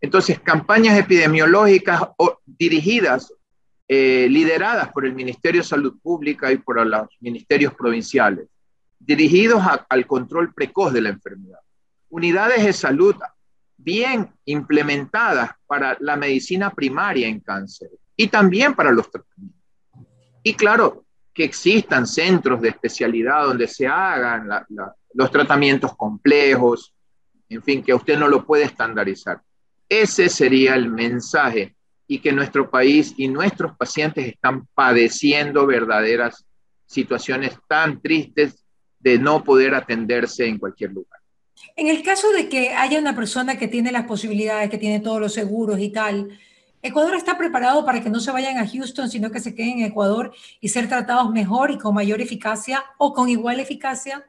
Entonces, 0.01 0.41
campañas 0.41 0.99
epidemiológicas 0.99 2.01
dirigidas, 2.45 3.33
eh, 3.87 4.27
lideradas 4.29 4.91
por 4.93 5.07
el 5.07 5.15
Ministerio 5.15 5.61
de 5.61 5.67
Salud 5.67 5.99
Pública 6.03 6.51
y 6.51 6.57
por 6.57 6.85
los 6.85 7.09
ministerios 7.21 7.75
provinciales, 7.75 8.49
dirigidos 9.05 9.63
al 9.89 10.07
control 10.07 10.53
precoz 10.55 10.93
de 10.93 11.03
la 11.03 11.11
enfermedad. 11.11 11.59
Unidades 12.09 12.65
de 12.65 12.73
salud 12.73 13.17
bien 13.77 14.31
implementadas 14.45 15.51
para 15.67 15.97
la 16.01 16.17
medicina 16.17 16.71
primaria 16.71 17.29
en 17.29 17.41
cáncer 17.41 17.91
y 18.17 18.29
también 18.29 18.75
para 18.75 18.93
los 18.93 19.11
tratamientos. 19.11 19.61
Y 20.43 20.55
claro, 20.55 21.05
que 21.33 21.45
existan 21.45 22.07
centros 22.07 22.61
de 22.61 22.69
especialidad 22.69 23.45
donde 23.45 23.67
se 23.67 23.87
hagan 23.87 24.49
los 25.13 25.31
tratamientos 25.31 25.97
complejos, 25.97 26.95
en 27.49 27.63
fin, 27.63 27.83
que 27.83 27.93
usted 27.93 28.19
no 28.19 28.29
lo 28.29 28.47
puede 28.47 28.65
estandarizar. 28.65 29.43
Ese 29.89 30.29
sería 30.29 30.75
el 30.77 30.91
mensaje 30.91 31.77
y 32.07 32.21
que 32.21 32.33
nuestro 32.33 32.71
país 32.71 33.15
y 33.17 33.29
nuestros 33.29 33.77
pacientes 33.77 34.27
están 34.27 34.67
padeciendo 34.75 35.67
verdaderas 35.67 36.47
situaciones 36.87 37.59
tan 37.67 38.01
tristes 38.01 38.64
de 39.05 39.19
no 39.19 39.45
poder 39.45 39.75
atenderse 39.75 40.47
en 40.47 40.59
cualquier 40.59 40.93
lugar. 40.93 41.21
En 41.77 41.89
el 41.89 42.03
caso 42.03 42.33
de 42.33 42.49
que 42.49 42.71
haya 42.71 42.99
una 42.99 43.15
persona 43.15 43.59
que 43.59 43.69
tiene 43.69 43.93
las 43.93 44.07
posibilidades, 44.07 44.71
que 44.71 44.79
tiene 44.79 45.01
todos 45.01 45.21
los 45.21 45.35
seguros 45.35 45.79
y 45.79 45.91
tal, 45.91 46.39
¿Ecuador 46.83 47.15
está 47.15 47.39
preparado 47.39 47.83
para 47.87 48.03
que 48.03 48.11
no 48.11 48.21
se 48.21 48.31
vayan 48.31 48.59
a 48.59 48.69
Houston, 48.69 49.09
sino 49.09 49.31
que 49.31 49.41
se 49.41 49.55
queden 49.55 49.79
en 49.79 49.87
Ecuador 49.87 50.33
y 50.61 50.69
ser 50.69 50.87
tratados 50.87 51.31
mejor 51.31 51.71
y 51.71 51.79
con 51.79 51.95
mayor 51.95 52.21
eficacia 52.21 52.85
o 52.99 53.15
con 53.15 53.31
igual 53.31 53.59
eficacia? 53.59 54.23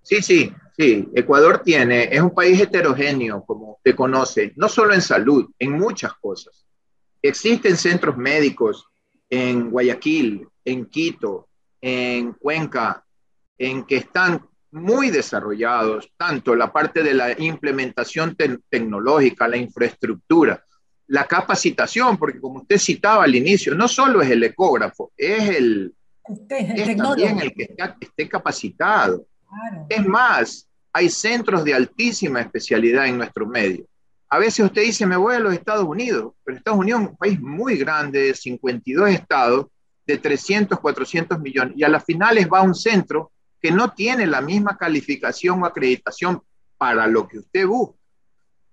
Sí, 0.00 0.22
sí, 0.22 0.52
sí. 0.76 1.08
Ecuador 1.12 1.60
tiene, 1.64 2.04
es 2.04 2.20
un 2.20 2.30
país 2.30 2.60
heterogéneo, 2.60 3.44
como 3.44 3.72
usted 3.72 3.96
conoce, 3.96 4.52
no 4.54 4.68
solo 4.68 4.94
en 4.94 5.02
salud, 5.02 5.50
en 5.58 5.72
muchas 5.72 6.12
cosas. 6.14 6.64
Existen 7.20 7.76
centros 7.76 8.16
médicos 8.16 8.86
en 9.28 9.68
Guayaquil, 9.70 10.46
en 10.64 10.86
Quito, 10.86 11.48
en 11.80 12.32
Cuenca, 12.34 13.04
en 13.58 13.84
que 13.84 13.96
están 13.96 14.46
muy 14.72 15.10
desarrollados, 15.10 16.10
tanto 16.16 16.56
la 16.56 16.72
parte 16.72 17.02
de 17.02 17.14
la 17.14 17.38
implementación 17.38 18.36
tecnológica, 18.68 19.46
la 19.46 19.58
infraestructura, 19.58 20.64
la 21.08 21.26
capacitación, 21.26 22.16
porque 22.16 22.40
como 22.40 22.60
usted 22.60 22.78
citaba 22.78 23.24
al 23.24 23.34
inicio, 23.34 23.74
no 23.74 23.86
solo 23.86 24.22
es 24.22 24.30
el 24.30 24.42
ecógrafo, 24.44 25.12
es 25.16 25.56
el, 25.56 25.94
es 26.48 26.96
también 26.96 27.38
el 27.40 27.52
que 27.52 27.74
esté 28.00 28.28
capacitado. 28.28 29.26
Es 29.88 30.06
más, 30.06 30.66
hay 30.92 31.10
centros 31.10 31.64
de 31.64 31.74
altísima 31.74 32.40
especialidad 32.40 33.06
en 33.06 33.18
nuestro 33.18 33.46
medio. 33.46 33.84
A 34.30 34.38
veces 34.38 34.64
usted 34.64 34.82
dice, 34.82 35.04
me 35.04 35.16
voy 35.16 35.34
a 35.34 35.40
los 35.40 35.52
Estados 35.52 35.84
Unidos, 35.84 36.32
pero 36.42 36.56
Estados 36.56 36.80
Unidos 36.80 37.02
es 37.02 37.08
un 37.08 37.16
país 37.16 37.40
muy 37.40 37.76
grande, 37.76 38.22
de 38.22 38.34
52 38.34 39.10
estados, 39.10 39.66
de 40.06 40.16
300, 40.16 40.80
400 40.80 41.38
millones, 41.38 41.74
y 41.76 41.84
a 41.84 41.90
las 41.90 42.02
finales 42.02 42.48
va 42.50 42.60
a 42.60 42.62
un 42.62 42.74
centro 42.74 43.30
que 43.62 43.70
no 43.70 43.92
tiene 43.92 44.26
la 44.26 44.40
misma 44.40 44.76
calificación 44.76 45.62
o 45.62 45.66
acreditación 45.66 46.42
para 46.76 47.06
lo 47.06 47.28
que 47.28 47.38
usted 47.38 47.66
busca. 47.66 47.96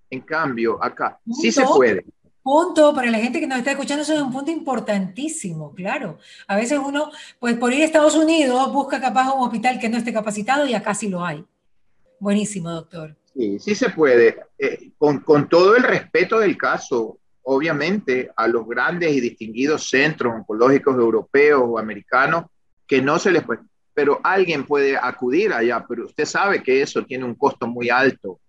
En 0.10 0.21
cambio, 0.21 0.84
acá 0.84 1.19
sí 1.32 1.52
se 1.52 1.63
puede. 1.63 2.04
Punto, 2.41 2.95
para 2.95 3.12
la 3.12 3.19
gente 3.19 3.39
que 3.39 3.45
nos 3.45 3.60
está 3.60 3.71
escuchando, 3.71 4.02
eso 4.02 4.15
es 4.15 4.21
un 4.21 4.32
punto 4.32 4.49
importantísimo, 4.49 5.75
claro. 5.75 6.17
A 6.47 6.56
veces 6.56 6.80
uno, 6.84 7.12
pues 7.38 7.56
por 7.58 7.71
ir 7.71 7.84
a 7.84 7.86
Estados 7.86 8.15
Unidos, 8.15 8.73
busca 8.73 8.99
capaz 8.99 9.32
un 9.32 9.43
hospital 9.43 9.78
que 9.78 9.89
no 9.89 9.97
esté 9.97 10.12
capacitado 10.12 10.65
y 10.65 10.73
acá 10.73 10.95
sí 10.95 11.10
lo 11.10 11.23
hay. 11.23 11.45
Buenísimo, 12.19 12.71
doctor. 12.71 13.15
Sí, 13.36 13.60
sí 13.60 13.75
se 13.75 13.91
puede. 13.91 14.39
Eh, 14.58 14.89
con, 14.97 15.19
con 15.19 15.47
todo 15.47 15.75
el 15.75 15.84
respeto 15.84 16.39
del 16.39 16.58
caso, 16.58 17.19
obviamente, 17.43 18.32
a 18.36 18.47
los 18.47 18.67
grandes 18.67 19.15
y 19.15 19.19
distinguidos 19.19 19.88
centros 19.88 20.34
oncológicos 20.34 20.95
europeos 20.95 21.62
o 21.63 21.78
americanos, 21.78 22.45
que 22.88 23.02
no 23.04 23.19
se 23.19 23.32
les 23.32 23.43
puede 23.43 23.68
pero 23.93 24.19
alguien 24.23 24.65
puede 24.65 24.97
acudir 24.97 25.52
allá, 25.54 25.86
pero 25.88 26.06
usted 26.06 26.25
sabe 26.25 26.63
que 26.63 26.82
eso 26.82 27.04
tiene 27.04 27.25
un 27.25 27.36
costo 27.36 27.67
muy 27.67 27.89
alto. 27.89 28.39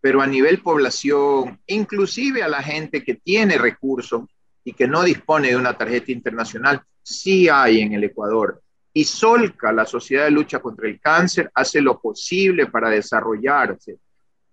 Pero 0.00 0.22
a 0.22 0.26
nivel 0.26 0.62
población, 0.62 1.60
inclusive 1.66 2.42
a 2.42 2.48
la 2.48 2.62
gente 2.62 3.02
que 3.02 3.14
tiene 3.14 3.58
recursos 3.58 4.22
y 4.64 4.72
que 4.72 4.86
no 4.86 5.02
dispone 5.02 5.48
de 5.48 5.56
una 5.56 5.76
tarjeta 5.76 6.12
internacional, 6.12 6.82
sí 7.02 7.48
hay 7.48 7.80
en 7.80 7.92
el 7.92 8.04
Ecuador. 8.04 8.62
Y 8.92 9.04
Solca, 9.04 9.72
la 9.72 9.86
Sociedad 9.86 10.24
de 10.24 10.30
Lucha 10.30 10.58
contra 10.60 10.88
el 10.88 11.00
Cáncer, 11.00 11.50
hace 11.54 11.80
lo 11.80 12.00
posible 12.00 12.66
para 12.66 12.90
desarrollarse. 12.90 13.98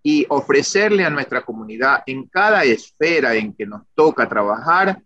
y 0.03 0.25
ofrecerle 0.29 1.03
a 1.03 1.09
nuestra 1.09 1.41
comunidad 1.41 2.03
en 2.05 2.27
cada 2.27 2.63
esfera 2.63 3.35
en 3.35 3.53
que 3.53 3.65
nos 3.65 3.81
toca 3.93 4.29
trabajar 4.29 5.01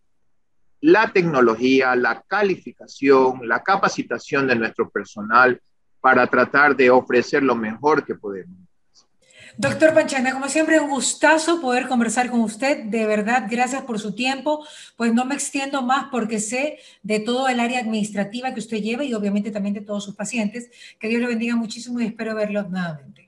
la 0.82 1.12
tecnología, 1.12 1.96
la 1.96 2.22
calificación, 2.28 3.48
la 3.48 3.64
capacitación 3.64 4.48
de 4.48 4.56
nuestro 4.56 4.90
personal 4.90 5.62
para 6.02 6.26
tratar 6.28 6.76
de 6.76 6.90
ofrecer 6.90 7.44
lo 7.44 7.56
mejor 7.56 8.04
que 8.04 8.16
podemos. 8.16 8.58
Doctor 9.58 9.94
Panchana, 9.94 10.34
como 10.34 10.48
siempre, 10.48 10.80
un 10.80 10.90
gustazo 10.90 11.60
poder 11.60 11.88
conversar 11.88 12.32
con 12.32 12.40
usted. 12.40 12.86
De 12.86 13.06
verdad, 13.06 13.48
gracias 13.50 13.84
por 13.84 14.00
su 14.00 14.16
tiempo. 14.16 14.66
Pues 14.96 15.14
no 15.14 15.26
me 15.26 15.36
extiendo 15.36 15.82
más 15.82 16.06
porque 16.10 16.40
sé 16.40 16.80
de 17.04 17.20
todo 17.20 17.50
el 17.50 17.60
área 17.60 17.80
administrativa 17.80 18.54
que 18.54 18.62
usted 18.62 18.78
lleva 18.78 19.04
y 19.04 19.14
obviamente 19.14 19.52
también 19.52 19.76
de 19.76 19.82
todos 19.82 20.06
sus 20.06 20.16
pacientes. 20.16 20.72
Que 21.00 21.10
Dios 21.10 21.22
lo 21.22 21.28
bendiga 21.28 21.56
muchísimo 21.56 22.00
y 22.00 22.06
espero 22.06 22.34
verlos 22.34 22.70
nuevamente. 22.70 23.21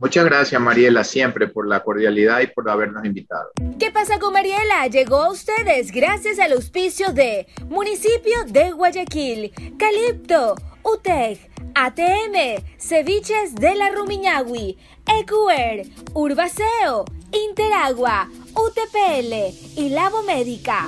Muchas 0.00 0.24
gracias, 0.24 0.58
Mariela, 0.58 1.04
siempre 1.04 1.46
por 1.46 1.68
la 1.68 1.82
cordialidad 1.82 2.40
y 2.40 2.46
por 2.46 2.68
habernos 2.70 3.04
invitado. 3.04 3.50
¿Qué 3.78 3.90
pasa 3.90 4.18
con 4.18 4.32
Mariela? 4.32 4.86
Llegó 4.86 5.18
a 5.18 5.30
ustedes 5.30 5.92
gracias 5.92 6.38
al 6.38 6.52
auspicio 6.52 7.12
de 7.12 7.46
Municipio 7.68 8.44
de 8.46 8.72
Guayaquil, 8.72 9.52
Calipto, 9.78 10.54
UTEC, 10.82 11.50
ATM, 11.74 12.64
Ceviches 12.78 13.54
de 13.54 13.74
la 13.74 13.90
Rumiñahui, 13.90 14.78
EQR, 15.06 15.86
Urbaceo, 16.14 17.04
Interagua, 17.32 18.26
UTPL 18.54 19.34
y 19.76 19.90
Labo 19.90 20.22
Médica. 20.22 20.86